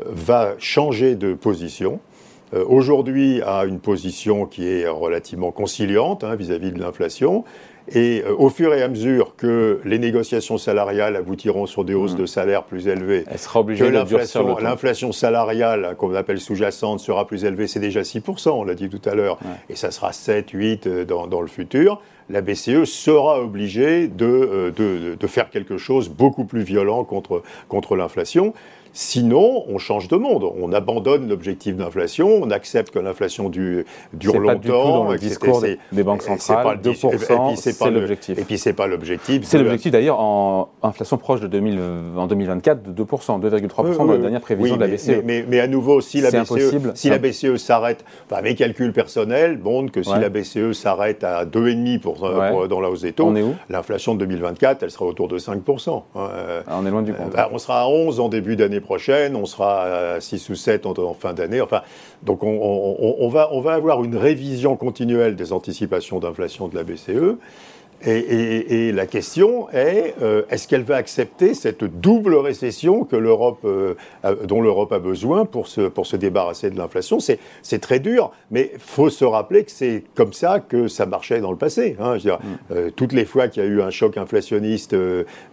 va 0.00 0.54
changer 0.58 1.14
de 1.14 1.34
position. 1.34 2.00
Euh, 2.54 2.64
aujourd'hui 2.68 3.42
a 3.42 3.64
une 3.64 3.80
position 3.80 4.46
qui 4.46 4.66
est 4.68 4.86
relativement 4.88 5.50
conciliante 5.50 6.24
hein, 6.24 6.36
vis-à-vis 6.36 6.72
de 6.72 6.78
l'inflation. 6.78 7.44
Et 7.88 8.22
euh, 8.26 8.34
au 8.36 8.48
fur 8.48 8.74
et 8.74 8.82
à 8.82 8.88
mesure 8.88 9.36
que 9.36 9.80
les 9.84 9.98
négociations 9.98 10.58
salariales 10.58 11.16
aboutiront 11.16 11.66
sur 11.66 11.84
des 11.84 11.94
hausses 11.94 12.14
mmh. 12.14 12.18
de 12.18 12.26
salaire 12.26 12.64
plus 12.64 12.88
élevées, 12.88 13.24
Elle 13.30 13.38
sera 13.38 13.60
obligée 13.60 13.84
que 13.84 14.62
l'inflation 14.62 15.12
salariale, 15.12 15.94
qu'on 15.96 16.14
appelle 16.14 16.40
sous-jacente, 16.40 17.00
sera 17.00 17.26
plus 17.26 17.44
élevée, 17.44 17.66
c'est 17.68 17.80
déjà 17.80 18.02
6%, 18.02 18.50
on 18.50 18.64
l'a 18.64 18.74
dit 18.74 18.88
tout 18.88 19.08
à 19.08 19.14
l'heure, 19.14 19.38
et 19.68 19.76
ça 19.76 19.90
sera 19.90 20.12
7, 20.12 20.50
8 20.50 20.86
euh, 20.86 21.04
dans, 21.04 21.26
dans 21.26 21.40
le 21.40 21.48
futur 21.48 22.00
la 22.28 22.40
BCE 22.40 22.84
sera 22.84 23.40
obligée 23.40 24.08
de, 24.08 24.72
de, 24.76 25.14
de, 25.14 25.26
faire 25.26 25.48
quelque 25.50 25.78
chose 25.78 26.08
beaucoup 26.08 26.44
plus 26.44 26.62
violent 26.62 27.04
contre, 27.04 27.42
contre 27.68 27.94
l'inflation. 27.94 28.52
Sinon, 28.98 29.64
on 29.68 29.76
change 29.76 30.08
de 30.08 30.16
monde. 30.16 30.50
On 30.58 30.72
abandonne 30.72 31.28
l'objectif 31.28 31.76
d'inflation, 31.76 32.40
on 32.42 32.50
accepte 32.50 32.94
que 32.94 32.98
l'inflation 32.98 33.50
dure, 33.50 33.84
dure 34.14 34.38
longtemps. 34.38 34.46
Pas 34.46 34.54
du 34.54 34.68
tout 34.68 34.72
dans 34.72 35.12
le 35.12 35.18
discours 35.18 35.62
des 35.92 36.02
banques 36.02 36.22
centrales, 36.22 36.78
2%, 36.82 37.56
c'est 37.56 37.90
l'objectif. 37.90 38.38
Et 38.38 38.44
puis 38.44 38.56
c'est 38.56 38.72
pas 38.72 38.86
l'objectif. 38.86 39.42
C'est 39.44 39.58
l'objectif 39.58 39.92
d'ailleurs 39.92 40.18
en 40.18 40.70
inflation 40.82 41.18
proche 41.18 41.42
de 41.42 41.46
2000, 41.46 41.78
en 42.16 42.26
2024 42.26 42.94
de 42.94 43.04
2%, 43.04 43.38
2,3% 43.38 43.96
dans 43.98 44.04
la 44.06 44.16
dernière 44.16 44.40
prévision 44.40 44.76
de 44.76 44.80
la 44.80 44.88
BCE. 44.88 45.22
Mais, 45.24 45.44
mais, 45.46 45.60
à 45.60 45.66
nouveau, 45.66 46.00
si 46.00 46.22
la 46.22 46.30
BCE, 46.30 46.94
si 46.94 47.10
la 47.10 47.18
BCE 47.18 47.56
s'arrête, 47.56 48.02
enfin, 48.30 48.40
mes 48.40 48.54
calculs 48.54 48.94
personnels 48.94 49.58
montrent 49.58 49.92
que 49.92 50.02
si 50.02 50.18
la 50.18 50.30
BCE 50.30 50.72
s'arrête 50.72 51.22
à 51.22 51.44
2,5% 51.44 52.00
pour, 52.00 52.66
dans 52.66 52.80
la 52.80 52.88
hausse 52.88 53.02
des 53.02 53.12
taux, 53.12 53.30
l'inflation 53.68 54.14
de 54.14 54.20
2024, 54.20 54.84
elle 54.84 54.90
sera 54.90 55.04
autour 55.04 55.28
de 55.28 55.38
5%. 55.38 56.02
Hein. 56.14 56.28
Ah, 56.66 56.78
on 56.80 56.86
est 56.86 56.90
loin 56.90 57.02
du 57.02 57.12
compte. 57.12 57.34
Bah, 57.34 57.50
on 57.52 57.58
sera 57.58 57.82
à 57.82 57.86
11 57.88 58.20
en 58.20 58.30
début 58.30 58.56
d'année 58.56 58.80
prochaine, 58.86 59.36
on 59.36 59.44
sera 59.44 60.14
à 60.14 60.20
6 60.20 60.48
ou 60.48 60.54
7 60.54 60.86
en, 60.86 61.14
fin 61.14 61.34
d'année. 61.34 61.60
Enfin, 61.60 61.82
donc 62.22 62.42
on, 62.42 63.28
va, 63.28 63.50
on 63.52 63.60
va 63.60 63.74
avoir 63.74 64.02
une 64.02 64.16
révision 64.16 64.76
continuelle 64.76 65.36
des 65.36 65.52
anticipations 65.52 66.18
d'inflation 66.18 66.68
de 66.68 66.74
la 66.74 66.82
BCE. 66.82 67.36
Et, 68.04 68.92
la 68.92 69.06
question 69.06 69.68
est, 69.70 70.14
euh, 70.22 70.42
est-ce 70.50 70.68
qu'elle 70.68 70.82
va 70.82 70.96
accepter 70.96 71.54
cette 71.54 71.84
double 71.84 72.34
récession 72.34 73.04
que 73.04 73.16
l'Europe, 73.16 73.60
euh, 73.64 73.94
dont 74.44 74.60
l'Europe 74.60 74.92
a 74.92 74.98
besoin 74.98 75.44
pour 75.44 75.66
se, 75.66 75.82
pour 75.82 76.06
se 76.06 76.16
débarrasser 76.16 76.70
de 76.70 76.76
l'inflation? 76.76 77.18
C'est, 77.20 77.38
très 77.80 77.98
dur, 77.98 78.32
mais 78.50 78.72
faut 78.78 79.10
se 79.10 79.24
rappeler 79.24 79.64
que 79.64 79.70
c'est 79.70 80.02
comme 80.14 80.32
ça 80.32 80.60
que 80.60 80.88
ça 80.88 81.04
marchait 81.04 81.40
dans 81.40 81.50
le 81.50 81.58
passé. 81.58 81.94
Hein. 82.00 82.16
Je 82.18 82.28
veux 82.28 82.36
dire, 82.36 82.38
mm. 82.38 82.74
euh, 82.74 82.90
toutes 82.94 83.12
les 83.12 83.24
fois 83.24 83.48
qu'il 83.48 83.62
y 83.62 83.66
a 83.66 83.68
eu 83.68 83.82
un 83.82 83.90
choc 83.90 84.16
inflationniste, 84.16 84.96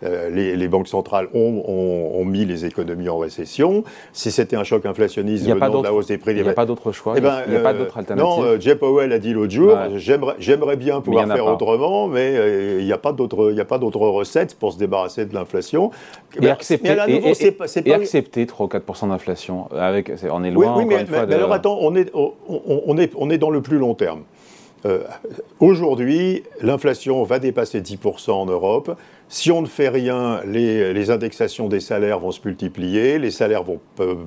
les, 0.02 0.68
banques 0.68 0.88
centrales 0.88 1.28
ont, 1.34 1.64
ont, 1.66 2.26
mis 2.26 2.46
les 2.46 2.66
économies 2.66 3.10
en 3.10 3.18
récession. 3.18 3.84
Si 4.14 4.32
c'était 4.32 4.56
un 4.56 4.64
choc 4.64 4.86
inflationniste 4.86 5.46
venant 5.48 5.82
de 5.82 5.84
la 5.84 5.94
hausse 5.94 6.08
des 6.08 6.18
prix... 6.18 6.32
Il 6.34 6.42
n'y 6.42 6.50
a 6.50 6.54
pas 6.54 6.66
d'autre 6.66 6.92
choix, 6.92 7.16
eh 7.18 7.22
ben, 7.22 7.42
il 7.46 7.52
n'y 7.52 7.58
a, 7.58 7.62
pas 7.62 7.74
d'autre 7.74 7.98
alternative. 7.98 8.44
Non, 8.44 8.60
Jeff 8.60 8.80
Powell 8.80 9.12
a 9.12 9.20
dit 9.20 9.34
l'autre 9.34 9.52
jour, 9.52 9.78
j'aimerais, 9.96 10.36
j'aimerais 10.40 10.78
bien 10.78 11.02
pouvoir 11.02 11.28
faire 11.28 11.46
autrement, 11.46 12.08
mais 12.08 12.43
il 12.48 12.86
n'y 12.86 12.92
a 12.92 12.98
pas 12.98 13.12
d'autres 13.14 14.08
recettes 14.08 14.56
pour 14.56 14.74
se 14.74 14.78
débarrasser 14.78 15.26
de 15.26 15.34
l'inflation. 15.34 15.92
Et, 16.42 16.50
accepter, 16.50 16.90
et, 16.90 17.94
accepter 17.94 18.46
3 18.46 18.66
ou 18.66 18.70
4 18.70 19.08
d'inflation. 19.08 19.68
On 19.72 20.44
est 20.44 20.52
loin. 20.52 20.78
Oui, 20.78 20.86
mais, 20.86 21.34
alors 21.34 21.54
attends, 21.54 21.78
on 21.82 21.96
est, 21.96 22.12
on, 22.14 22.98
est, 22.98 23.12
on 23.16 23.30
est 23.30 23.38
dans 23.38 23.50
le 23.50 23.62
plus 23.62 23.78
long 23.78 23.96
terme. 23.96 24.24
Euh, 24.86 25.04
aujourd'hui, 25.60 26.44
l'inflation 26.62 27.24
va 27.24 27.40
dépasser 27.40 27.82
10% 27.82 28.32
en 28.32 28.46
Europe. 28.46 28.98
Si 29.30 29.50
on 29.50 29.62
ne 29.62 29.68
fait 29.68 29.88
rien, 29.88 30.42
les, 30.46 30.94
les, 30.94 31.10
indexations 31.10 31.70
des 31.70 31.80
salaires 31.80 32.20
vont 32.20 32.32
se 32.32 32.42
multiplier, 32.44 33.18
les 33.18 33.32
salaires 33.32 33.64
vont 33.64 33.80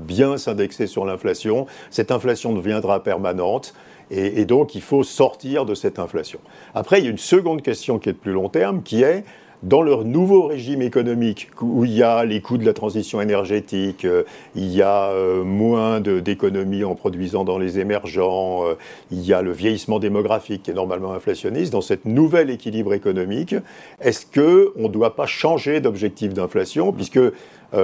bien 0.06 0.38
s'indexer 0.38 0.86
sur 0.86 1.04
l'inflation, 1.04 1.66
cette 1.90 2.10
inflation 2.10 2.54
deviendra 2.54 3.02
permanente. 3.02 3.74
Et, 4.10 4.44
donc, 4.44 4.74
il 4.74 4.82
faut 4.82 5.02
sortir 5.02 5.64
de 5.64 5.74
cette 5.74 5.98
inflation. 5.98 6.38
Après, 6.74 7.00
il 7.00 7.04
y 7.04 7.08
a 7.08 7.10
une 7.10 7.18
seconde 7.18 7.62
question 7.62 7.98
qui 7.98 8.08
est 8.08 8.12
de 8.12 8.18
plus 8.18 8.32
long 8.32 8.48
terme, 8.48 8.82
qui 8.82 9.02
est 9.02 9.24
dans 9.62 9.82
leur 9.82 10.04
nouveau 10.04 10.46
régime 10.46 10.82
économique, 10.82 11.48
où 11.60 11.84
il 11.84 11.92
y 11.92 12.02
a 12.02 12.24
les 12.24 12.40
coûts 12.40 12.58
de 12.58 12.64
la 12.64 12.72
transition 12.72 13.20
énergétique, 13.20 14.04
euh, 14.04 14.22
il 14.54 14.68
y 14.68 14.82
a 14.82 15.10
euh, 15.10 15.44
moins 15.44 16.00
d'économies 16.00 16.84
en 16.84 16.94
produisant 16.94 17.44
dans 17.44 17.58
les 17.58 17.78
émergents, 17.78 18.66
euh, 18.66 18.74
il 19.10 19.24
y 19.24 19.32
a 19.32 19.42
le 19.42 19.52
vieillissement 19.52 19.98
démographique 19.98 20.64
qui 20.64 20.70
est 20.70 20.74
normalement 20.74 21.12
inflationniste, 21.12 21.72
dans 21.72 21.80
cet 21.80 22.04
nouvel 22.04 22.50
équilibre 22.50 22.94
économique, 22.94 23.54
est-ce 24.00 24.26
qu'on 24.26 24.82
ne 24.82 24.88
doit 24.88 25.16
pas 25.16 25.26
changer 25.26 25.80
d'objectif 25.80 26.32
d'inflation, 26.32 26.92
puisque 26.92 27.20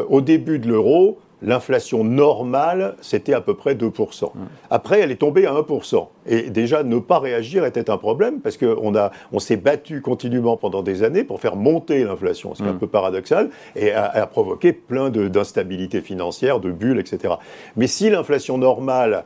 au 0.08 0.20
début 0.20 0.58
de 0.58 0.68
l'euro, 0.68 1.18
l'inflation 1.42 2.04
normale, 2.04 2.96
c'était 3.00 3.34
à 3.34 3.40
peu 3.40 3.54
près 3.54 3.74
2%. 3.74 4.30
Après, 4.70 5.00
elle 5.00 5.10
est 5.10 5.16
tombée 5.16 5.46
à 5.46 5.52
1%. 5.52 6.06
Et 6.26 6.50
déjà, 6.50 6.82
ne 6.82 6.98
pas 6.98 7.18
réagir 7.18 7.64
était 7.64 7.90
un 7.90 7.98
problème 7.98 8.40
parce 8.40 8.56
qu'on 8.56 8.92
on 9.32 9.38
s'est 9.38 9.56
battu 9.56 10.00
continuellement 10.00 10.56
pendant 10.56 10.82
des 10.82 11.02
années 11.02 11.24
pour 11.24 11.40
faire 11.40 11.56
monter 11.56 12.04
l'inflation, 12.04 12.54
ce 12.54 12.62
qui 12.62 12.68
est 12.68 12.72
un 12.72 12.76
peu 12.76 12.86
paradoxal, 12.86 13.50
et 13.76 13.92
a, 13.92 14.26
provoqué 14.26 14.72
plein 14.72 15.10
d'instabilité 15.10 16.00
financière, 16.00 16.60
de 16.60 16.70
bulles, 16.70 16.98
etc. 16.98 17.34
Mais 17.76 17.86
si 17.86 18.08
l'inflation 18.08 18.58
normale 18.58 19.24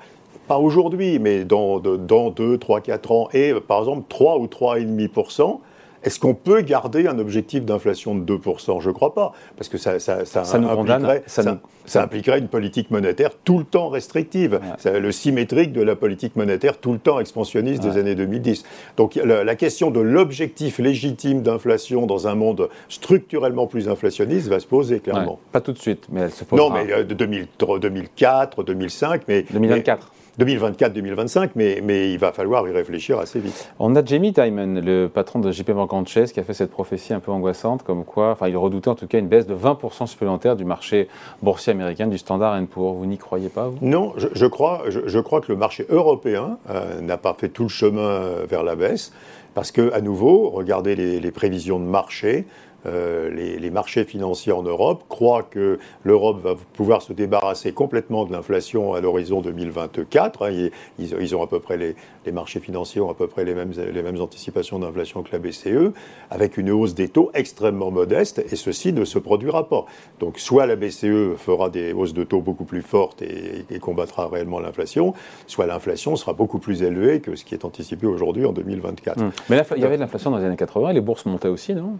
pas 0.48 0.58
aujourd'hui, 0.58 1.18
mais 1.18 1.44
dans, 1.44 1.80
dans 1.80 2.30
2, 2.30 2.58
3, 2.58 2.80
4 2.80 3.12
ans, 3.12 3.28
est 3.32 3.58
par 3.60 3.80
exemple 3.80 4.04
3 4.08 4.38
ou 4.38 4.46
3,5%, 4.46 5.58
est-ce 6.06 6.20
qu'on 6.20 6.34
peut 6.34 6.60
garder 6.60 7.08
un 7.08 7.18
objectif 7.18 7.64
d'inflation 7.64 8.14
de 8.14 8.36
2% 8.36 8.80
Je 8.80 8.88
ne 8.88 8.94
crois 8.94 9.12
pas, 9.12 9.32
parce 9.56 9.68
que 9.68 9.76
ça, 9.76 9.98
ça, 9.98 10.24
ça, 10.24 10.40
impliquerait, 10.56 11.24
ça, 11.26 12.02
impliquerait, 12.02 12.38
une 12.38 12.46
politique 12.46 12.92
monétaire 12.92 13.30
tout 13.42 13.58
le 13.58 13.64
temps 13.64 13.88
restrictive. 13.88 14.60
C'est 14.78 15.00
le 15.00 15.10
symétrique 15.10 15.72
de 15.72 15.82
la 15.82 15.96
politique 15.96 16.36
monétaire 16.36 16.78
tout 16.78 16.92
le 16.92 17.00
temps 17.00 17.18
expansionniste 17.18 17.82
des 17.82 17.98
années 17.98 18.14
2010. 18.14 18.64
Donc 18.96 19.16
la, 19.16 19.56
question 19.56 19.90
de 19.90 20.00
l'objectif 20.00 20.78
légitime 20.78 21.42
d'inflation 21.42 22.06
dans 22.06 22.28
un 22.28 22.36
monde 22.36 22.68
structurellement 22.88 23.66
plus 23.66 23.88
inflationniste 23.88 24.46
va 24.46 24.60
se 24.60 24.66
poser 24.66 25.00
clairement. 25.00 25.40
pas 25.50 25.60
tout 25.60 25.72
de 25.72 25.78
suite, 25.78 26.06
mais 26.10 26.20
elle 26.20 26.30
se 26.30 26.44
posera. 26.44 26.68
Non, 26.68 26.74
mais 26.74 26.92
euh, 26.92 27.02
2004, 27.02 28.62
2005, 28.62 29.22
mais... 29.26 29.44
2024 29.50 30.12
2024-2025, 30.40 31.50
mais, 31.54 31.80
mais 31.82 32.12
il 32.12 32.18
va 32.18 32.32
falloir 32.32 32.68
y 32.68 32.72
réfléchir 32.72 33.18
assez 33.18 33.38
vite. 33.38 33.70
On 33.78 33.94
a 33.96 34.04
Jamie 34.04 34.32
Dimon, 34.32 34.80
le 34.84 35.06
patron 35.06 35.38
de 35.38 35.50
JP 35.50 35.70
Morgan 35.70 36.06
Chase, 36.06 36.32
qui 36.32 36.40
a 36.40 36.42
fait 36.42 36.54
cette 36.54 36.70
prophétie 36.70 37.14
un 37.14 37.20
peu 37.20 37.32
angoissante, 37.32 37.82
comme 37.82 38.04
quoi, 38.04 38.32
enfin, 38.32 38.48
il 38.48 38.56
redoutait 38.56 38.88
en 38.88 38.94
tout 38.94 39.06
cas 39.06 39.18
une 39.18 39.28
baisse 39.28 39.46
de 39.46 39.54
20% 39.54 40.06
supplémentaire 40.06 40.56
du 40.56 40.64
marché 40.64 41.08
boursier 41.42 41.72
américain, 41.72 42.06
du 42.06 42.18
Standard 42.18 42.60
Poor's. 42.66 42.96
Vous 42.98 43.06
n'y 43.06 43.18
croyez 43.18 43.48
pas, 43.48 43.68
vous? 43.68 43.78
Non, 43.80 44.12
je, 44.16 44.46
crois, 44.46 44.82
je, 44.88 45.20
crois 45.20 45.40
que 45.40 45.50
le 45.50 45.56
marché 45.56 45.86
européen 45.88 46.58
euh, 46.70 47.00
n'a 47.00 47.16
pas 47.16 47.34
fait 47.34 47.48
tout 47.48 47.64
le 47.64 47.68
chemin 47.68 48.44
vers 48.48 48.62
la 48.62 48.76
baisse, 48.76 49.12
parce 49.54 49.72
que, 49.72 49.90
à 49.94 50.02
nouveau, 50.02 50.50
regardez 50.50 50.96
les, 50.96 51.18
les 51.18 51.30
prévisions 51.30 51.80
de 51.80 51.86
marché. 51.86 52.44
Euh, 52.86 53.30
les, 53.30 53.70
marchés 53.70 54.04
financiers 54.04 54.52
en 54.52 54.62
Europe 54.62 55.04
croient 55.08 55.42
que 55.42 55.78
l'Europe 56.04 56.40
va 56.40 56.54
pouvoir 56.74 57.02
se 57.02 57.12
débarrasser 57.12 57.72
complètement 57.72 58.24
de 58.24 58.32
l'inflation 58.32 58.94
à 58.94 59.00
l'horizon 59.00 59.40
2024. 59.40 60.46
Hein, 60.46 60.70
ils, 60.98 61.36
ont 61.36 61.42
à 61.42 61.46
peu 61.46 61.58
près 61.58 61.76
les, 61.76 62.32
marchés 62.32 62.60
financiers 62.60 63.00
ont 63.00 63.10
à 63.10 63.14
peu 63.14 63.26
près 63.26 63.44
les 63.44 63.54
mêmes, 63.54 63.72
les 63.72 64.02
mêmes 64.02 64.20
anticipations 64.20 64.78
d'inflation 64.78 65.22
que 65.22 65.32
la 65.32 65.38
BCE, 65.38 65.92
avec 66.30 66.56
une 66.56 66.70
hausse 66.70 66.94
des 66.94 67.08
taux 67.08 67.30
extrêmement 67.34 67.90
modeste, 67.90 68.42
et 68.50 68.56
ceci 68.56 68.92
ne 68.92 69.04
se 69.04 69.18
produira 69.18 69.68
pas. 69.68 69.84
Donc, 70.20 70.38
soit 70.38 70.66
la 70.66 70.76
BCE 70.76 71.36
fera 71.36 71.68
des 71.68 71.92
hausses 71.92 72.14
de 72.14 72.24
taux 72.24 72.40
beaucoup 72.40 72.64
plus 72.64 72.82
fortes 72.82 73.22
et, 73.22 73.64
combattra 73.80 74.28
réellement 74.28 74.58
l'inflation, 74.58 75.12
soit 75.46 75.66
l'inflation 75.66 76.16
sera 76.16 76.32
beaucoup 76.32 76.58
plus 76.58 76.82
élevée 76.82 77.20
que 77.20 77.36
ce 77.36 77.44
qui 77.44 77.54
est 77.54 77.64
anticipé 77.64 78.06
aujourd'hui 78.06 78.46
en 78.46 78.52
2024. 78.52 79.20
Hum. 79.20 79.30
Mais 79.50 79.62
il 79.76 79.82
y 79.82 79.84
avait 79.84 79.96
de 79.96 80.00
l'inflation 80.00 80.30
dans 80.30 80.38
les 80.38 80.44
années 80.44 80.56
80, 80.56 80.90
et 80.90 80.94
les 80.94 81.00
bourses 81.00 81.26
montaient 81.26 81.48
aussi, 81.48 81.74
non? 81.74 81.98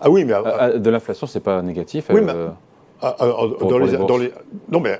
Ah 0.00 0.10
oui, 0.10 0.24
mais. 0.24 0.32
Euh, 0.32 0.42
euh, 0.44 0.78
de 0.78 0.90
l'inflation, 0.90 1.26
c'est 1.26 1.40
pas 1.40 1.62
négatif. 1.62 2.06
Oui, 2.10 2.20
mais... 2.22 2.32
Euh, 2.32 2.48
ah, 3.02 3.16
dans, 3.60 3.78
les, 4.16 4.30
non, 4.70 4.80
mais 4.80 4.98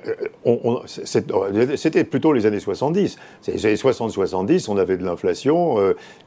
c'était 0.94 2.04
plutôt 2.04 2.34
les 2.34 2.44
années 2.44 2.60
70. 2.60 3.16
Les 3.48 3.66
années 3.66 3.76
60-70, 3.76 4.66
on 4.68 4.76
avait 4.76 4.98
de 4.98 5.04
l'inflation 5.04 5.76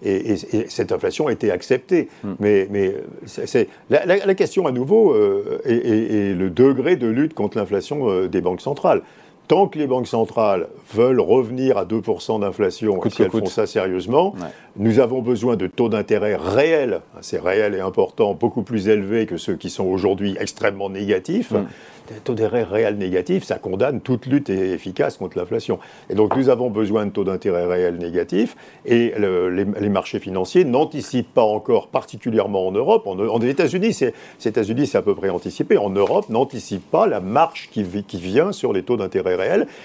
et, 0.01 0.37
cette 0.69 0.91
inflation 0.91 1.29
été 1.29 1.51
acceptée. 1.51 2.09
Hmm. 2.23 2.33
Mais, 2.39 2.67
mais 2.71 2.95
c'est 3.25 3.67
la, 3.91 4.33
question 4.33 4.65
à 4.65 4.71
nouveau 4.71 5.13
est, 5.65 6.33
le 6.35 6.49
degré 6.49 6.95
de 6.95 7.05
lutte 7.05 7.35
contre 7.35 7.59
l'inflation 7.59 8.25
des 8.25 8.41
banques 8.41 8.61
centrales 8.61 9.03
tant 9.47 9.67
que 9.67 9.77
les 9.79 9.87
banques 9.87 10.07
centrales 10.07 10.67
veulent 10.93 11.19
revenir 11.19 11.77
à 11.77 11.85
2% 11.85 12.41
d'inflation, 12.41 12.99
si 13.09 13.23
elles 13.23 13.31
font 13.31 13.45
ça 13.45 13.65
sérieusement, 13.65 14.35
nous 14.75 14.99
avons 14.99 15.21
besoin 15.21 15.55
de 15.55 15.67
taux 15.67 15.89
d'intérêt 15.89 16.35
réels, 16.35 17.01
c'est 17.21 17.39
réel 17.39 17.73
et 17.73 17.79
important, 17.79 18.33
beaucoup 18.33 18.63
plus 18.63 18.89
élevés 18.89 19.25
que 19.25 19.37
ceux 19.37 19.55
qui 19.55 19.69
sont 19.69 19.85
aujourd'hui 19.85 20.37
extrêmement 20.39 20.89
négatifs. 20.89 21.51
Mm 21.51 21.65
taux 22.23 22.33
d'intérêt 22.33 22.63
réel 22.63 22.97
négatif, 22.97 23.43
ça 23.43 23.57
condamne 23.57 24.01
toute 24.01 24.25
lutte 24.25 24.49
efficace 24.49 25.17
contre 25.17 25.37
l'inflation. 25.37 25.79
Et 26.09 26.15
donc 26.15 26.35
nous 26.35 26.49
avons 26.49 26.69
besoin 26.69 27.05
de 27.05 27.11
taux 27.11 27.23
d'intérêt 27.23 27.65
réel 27.65 27.97
négatifs 27.97 28.55
et 28.85 29.13
les, 29.17 29.89
marchés 29.89 30.19
financiers 30.19 30.65
n'anticipent 30.65 31.33
pas 31.33 31.43
encore, 31.43 31.87
particulièrement 31.87 32.67
en 32.67 32.71
Europe. 32.71 33.07
En, 33.07 33.17
en 33.19 33.41
États-Unis, 33.41 33.93
c'est 33.93 34.13
États-Unis, 34.45 34.87
c'est 34.87 34.97
à 34.97 35.01
peu 35.01 35.15
près 35.15 35.29
anticipé. 35.29 35.77
En 35.77 35.89
Europe, 35.89 36.29
n'anticipe 36.29 36.89
pas 36.89 37.07
la 37.07 37.19
marche 37.19 37.69
qui, 37.71 37.83
qui 38.03 38.17
vient 38.17 38.51
sur 38.51 38.73
les 38.73 38.83
taux 38.83 38.97
d'intérêt 38.97 39.35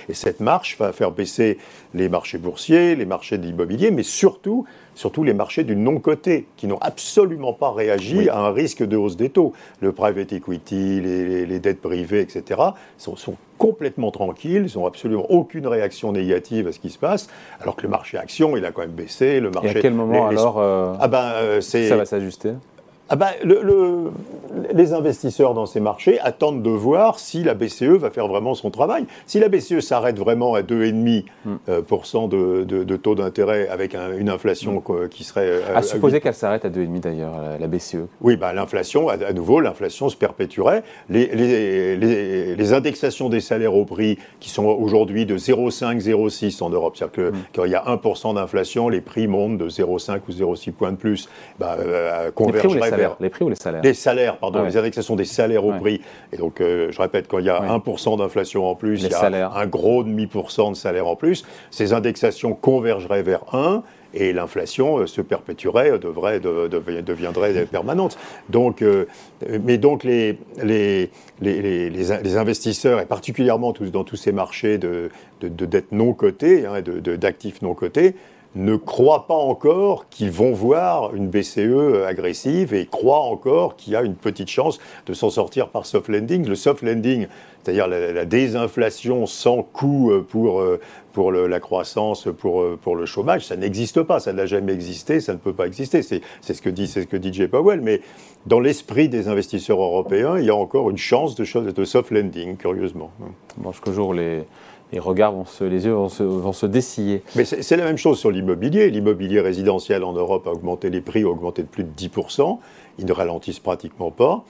Et 0.08 0.14
cette 0.14 0.40
marche 0.40 0.76
va 0.78 0.92
faire 0.92 1.10
baisser 1.10 1.58
les 1.94 2.08
marchés 2.08 2.38
boursiers, 2.38 2.96
les 2.96 3.06
marchés 3.06 3.38
de 3.38 3.46
l'immobilier, 3.46 3.90
mais 3.90 4.02
surtout 4.02 4.66
surtout 4.94 5.24
les 5.24 5.34
marchés 5.34 5.64
du 5.64 5.76
non-coté, 5.76 6.46
qui 6.56 6.66
n'ont 6.66 6.78
absolument 6.80 7.52
pas 7.52 7.70
réagi 7.72 8.28
à 8.28 8.38
un 8.38 8.52
risque 8.52 8.82
de 8.82 8.96
hausse 8.96 9.16
des 9.16 9.30
taux. 9.30 9.52
Le 9.80 9.92
private 9.92 10.32
equity, 10.32 11.00
les, 11.00 11.58
dettes 11.58 11.80
privées, 11.80 12.20
etc., 12.20 12.60
sont, 12.98 13.16
complètement 13.58 14.10
tranquilles, 14.10 14.66
ils 14.68 14.76
n'ont 14.76 14.86
absolument 14.86 15.30
aucune 15.30 15.68
réaction 15.68 16.10
négative 16.10 16.66
à 16.66 16.72
ce 16.72 16.80
qui 16.80 16.90
se 16.90 16.98
passe, 16.98 17.28
alors 17.60 17.76
que 17.76 17.82
le 17.82 17.88
marché 17.88 18.18
action, 18.18 18.56
il 18.56 18.64
a 18.64 18.72
quand 18.72 18.80
même 18.80 18.90
baissé. 18.90 19.38
Le 19.38 19.50
marché, 19.50 19.68
Et 19.68 19.78
à 19.78 19.80
quel 19.80 19.94
moment 19.94 20.26
alors 20.26 20.58
euh, 20.58 20.94
ah 20.98 21.06
ben, 21.06 21.32
euh, 21.36 21.60
ça 21.60 21.96
va 21.96 22.04
s'ajuster? 22.04 22.54
Ah 23.08 23.14
ben, 23.14 23.28
le, 23.44 24.10
les 24.72 24.92
investisseurs 24.92 25.54
dans 25.54 25.66
ces 25.66 25.80
marchés 25.80 26.20
attendent 26.20 26.62
de 26.62 26.70
voir 26.70 27.18
si 27.18 27.42
la 27.42 27.54
BCE 27.54 27.82
va 27.82 28.10
faire 28.10 28.28
vraiment 28.28 28.54
son 28.54 28.70
travail. 28.70 29.06
Si 29.26 29.40
la 29.40 29.48
BCE 29.48 29.80
s'arrête 29.80 30.18
vraiment 30.18 30.54
à 30.54 30.62
2,5% 30.62 31.24
hmm. 31.44 31.58
euh, 31.68 32.64
de, 32.64 32.84
de, 32.84 32.96
taux 32.96 33.14
d'intérêt 33.14 33.68
avec 33.68 33.94
une 33.94 34.28
inflation 34.28 34.82
hmm. 34.86 35.08
qui 35.08 35.24
serait... 35.24 35.46
Euh, 35.46 35.76
à 35.76 35.82
supposer 35.82 36.20
qu'elle 36.20 36.34
s'arrête 36.34 36.64
à 36.64 36.70
2,5 36.70 37.00
d'ailleurs, 37.00 37.34
la, 37.58 37.66
BCE. 37.66 38.06
Oui, 38.20 38.36
ben, 38.36 38.52
l'inflation, 38.52 39.08
à, 39.08 39.32
nouveau, 39.32 39.60
l'inflation 39.60 40.08
se 40.08 40.16
perpétuerait. 40.16 40.82
Les, 41.08 41.26
les, 41.26 41.96
les, 42.54 42.72
indexations 42.72 43.28
des 43.28 43.40
salaires 43.40 43.74
au 43.74 43.84
prix 43.84 44.18
qui 44.40 44.48
sont 44.48 44.64
aujourd'hui 44.64 45.26
de 45.26 45.36
0,5, 45.36 46.00
0,6 46.00 46.62
en 46.62 46.70
Europe, 46.70 46.96
c'est-à-dire 46.96 47.12
que, 47.12 47.30
hmm. 47.30 47.42
quand 47.54 47.64
il 47.64 47.72
y 47.72 47.74
a 47.74 47.84
1% 47.84 48.34
d'inflation, 48.34 48.88
les 48.88 49.00
prix 49.00 49.26
montent 49.26 49.58
de 49.58 49.68
0,5 49.68 50.20
ou 50.28 50.32
0,6 50.32 50.72
points 50.72 50.92
de 50.92 50.96
plus, 50.96 51.28
ben, 51.58 51.76
euh, 51.78 52.30
convergeraient 52.30 52.90
les 53.20 53.30
prix 53.30 53.44
ou 53.44 53.48
les 53.48 53.56
salaires? 53.56 53.82
Les 53.82 53.94
salaires, 53.94 54.38
pardon, 54.42 54.64
les 54.64 54.76
indexations 54.76 55.14
des 55.14 55.24
salaires 55.24 55.64
au 55.64 55.72
prix. 55.72 56.00
Et 56.32 56.36
donc, 56.36 56.60
euh, 56.60 56.90
je 56.90 57.00
répète, 57.00 57.28
quand 57.28 57.38
il 57.38 57.46
y 57.46 57.50
a 57.50 57.60
1% 57.60 58.18
d'inflation 58.18 58.66
en 58.66 58.74
plus, 58.74 59.04
il 59.04 59.10
y 59.10 59.14
a 59.14 59.52
un 59.52 59.66
gros 59.66 60.02
demi 60.02 60.26
pour 60.26 60.50
cent 60.50 60.72
de 60.72 60.76
salaire 60.76 61.06
en 61.06 61.14
plus, 61.14 61.44
ces 61.70 61.92
indexations 61.92 62.52
convergeraient 62.52 63.22
vers 63.22 63.54
1 63.54 63.84
et 64.14 64.32
l'inflation 64.32 64.98
euh, 64.98 65.06
se 65.06 65.20
perpétuerait, 65.20 65.96
devrait, 65.98 66.40
deviendrait 66.40 67.64
permanente. 67.70 68.18
Donc, 68.48 68.82
euh, 68.82 69.06
mais 69.62 69.78
donc 69.78 70.02
les, 70.02 70.38
les, 70.60 71.10
les, 71.40 71.88
les, 71.88 72.36
investisseurs, 72.36 73.00
et 73.00 73.06
particulièrement 73.06 73.72
dans 73.92 74.04
tous 74.04 74.16
ces 74.16 74.32
marchés 74.32 74.76
de, 74.76 75.10
de, 75.40 75.66
dettes 75.66 75.92
non 75.92 76.14
cotées, 76.14 76.66
hein, 76.66 76.82
d'actifs 77.16 77.62
non 77.62 77.74
cotés, 77.74 78.16
ne 78.54 78.76
croient 78.76 79.26
pas 79.26 79.34
encore 79.34 80.08
qu'ils 80.10 80.30
vont 80.30 80.52
voir 80.52 81.14
une 81.14 81.28
BCE 81.28 82.04
agressive 82.06 82.74
et 82.74 82.86
croient 82.86 83.20
encore 83.20 83.76
qu'il 83.76 83.94
y 83.94 83.96
a 83.96 84.02
une 84.02 84.14
petite 84.14 84.48
chance 84.48 84.78
de 85.06 85.14
s'en 85.14 85.30
sortir 85.30 85.68
par 85.68 85.86
soft 85.86 86.08
lending. 86.08 86.46
Le 86.46 86.54
soft 86.54 86.82
lending, 86.82 87.28
c'est-à-dire 87.62 87.88
la, 87.88 88.24
désinflation 88.26 89.26
sans 89.26 89.62
coût 89.62 90.10
euh, 90.10 90.20
pour, 90.20 90.60
euh, 90.60 90.80
pour 91.12 91.32
la 91.32 91.60
croissance, 91.60 92.28
pour, 92.38 92.60
euh, 92.60 92.78
pour 92.80 92.94
le 92.94 93.06
chômage, 93.06 93.46
ça 93.46 93.56
n'existe 93.56 94.02
pas, 94.02 94.20
ça 94.20 94.32
n'a 94.32 94.46
jamais 94.46 94.72
existé, 94.72 95.20
ça 95.20 95.32
ne 95.32 95.38
peut 95.38 95.54
pas 95.54 95.66
exister. 95.66 96.02
C'est 96.02 96.20
ce 96.42 96.62
que 96.62 96.70
dit, 96.70 96.86
ce 96.86 97.00
que 97.00 97.22
Jay 97.22 97.48
Powell, 97.48 97.80
mais 97.80 98.02
dans 98.46 98.60
l'esprit 98.60 99.08
des 99.08 99.28
investisseurs 99.28 99.80
européens, 99.80 100.38
il 100.38 100.44
y 100.44 100.50
a 100.50 100.56
encore 100.56 100.90
une 100.90 100.98
chance 100.98 101.34
de, 101.34 101.70
de 101.70 101.84
soft 101.84 102.10
lending, 102.10 102.56
curieusement. 102.56 103.10
Bon, 103.56 103.72
jour 103.92 104.12
les 104.12 104.44
les 104.92 104.98
regards 104.98 105.32
vont 105.32 105.44
se, 105.44 105.64
les 105.64 105.86
yeux 105.86 105.92
vont 105.92 106.08
se, 106.08 106.22
vont 106.22 106.52
se 106.52 106.66
dessiller. 106.66 107.22
Mais 107.34 107.44
c'est 107.44 107.76
la 107.76 107.84
même 107.84 107.96
chose 107.96 108.18
sur 108.18 108.30
l'immobilier. 108.30 108.90
L'immobilier 108.90 109.40
résidentiel 109.40 110.04
en 110.04 110.12
Europe 110.12 110.46
a 110.46 110.50
augmenté, 110.50 110.90
les 110.90 111.00
prix 111.00 111.24
ont 111.24 111.30
augmenté 111.30 111.62
de 111.62 111.68
plus 111.68 111.84
de 111.84 111.90
10%. 111.90 112.58
Ils 112.98 113.06
ne 113.06 113.12
ralentissent 113.12 113.60
pratiquement 113.60 114.10
pas. 114.10 114.44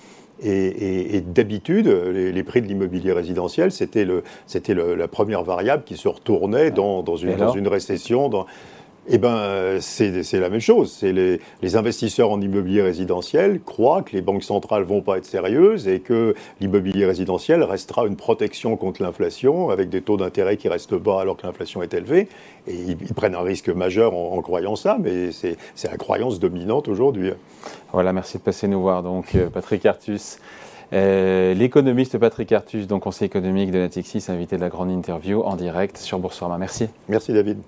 Et, 0.44 1.20
d'habitude, 1.20 1.87
les, 1.87 2.42
prix 2.42 2.62
de 2.62 2.66
l'immobilier 2.66 3.12
résidentiel, 3.12 3.70
c'était 3.70 4.05
la 4.05 5.09
première 5.09 5.44
variable 5.44 5.85
qui 5.85 5.96
se 5.96 6.09
retournait 6.09 6.72
dans, 6.72 7.05
dans, 7.05 7.14
une, 7.14 7.37
dans 7.37 7.52
une, 7.52 7.68
récession. 7.68 8.28
Dans, 8.28 8.46
eh 9.09 9.19
bien, 9.19 9.79
c'est 9.81 10.33
la 10.35 10.49
même 10.49 10.61
chose. 10.61 11.01
Les, 11.03 11.41
les, 11.61 11.77
investisseurs 11.77 12.31
en 12.31 12.41
immobilier 12.41 12.83
résidentiel 12.83 13.61
croient 13.61 14.03
que 14.03 14.12
les 14.12 14.23
banques 14.23 14.45
centrales 14.45 14.85
vont 14.85 15.01
pas 15.01 15.19
être 15.19 15.25
sérieuses 15.25 15.88
et 15.88 15.99
que 15.99 16.35
l'immobilier 16.61 17.05
résidentiel 17.05 17.65
restera 17.65 18.07
une 18.07 18.15
protection 18.15 18.77
contre 18.77 19.03
l'inflation 19.03 19.71
avec 19.71 19.88
des 19.88 20.03
taux 20.03 20.17
d'intérêt 20.17 20.57
qui 20.57 20.69
restent 20.69 20.95
bas 20.95 21.21
alors 21.21 21.37
que 21.37 21.47
l'inflation 21.47 21.83
est 21.83 21.93
élevée. 21.95 22.29
Et 22.69 22.75
ils, 22.75 22.97
prennent 23.15 23.35
un 23.35 23.43
risque 23.43 23.71
majeur 23.71 24.15
en, 24.15 24.41
croyant 24.41 24.77
ça, 24.77 24.99
mais 25.01 25.33
c'est 25.33 25.57
la 25.85 25.97
croyance 25.97 26.38
dominante 26.38 26.87
aujourd'hui. 26.87 27.33
Voilà, 27.93 28.12
merci 28.12 28.38
de 28.38 28.43
passer 28.43 28.69
nous 28.69 28.81
voir. 28.81 29.03
Donc, 29.03 29.35
euh, 29.35 29.51
Patrick 29.51 29.85
Artus. 29.85 30.38
L'économiste 30.93 32.19
Patrick 32.19 32.53
Artus, 32.53 32.87
donc 32.87 33.03
conseiller 33.03 33.27
économique 33.27 33.71
de 33.71 33.79
Natixis, 33.79 34.27
invité 34.29 34.57
de 34.57 34.61
la 34.61 34.69
grande 34.69 34.91
interview 34.91 35.43
en 35.43 35.57
direct 35.57 35.97
sur 35.97 36.19
Boursorama. 36.19 36.59
Merci. 36.59 36.88
Merci 37.09 37.33
David. 37.33 37.59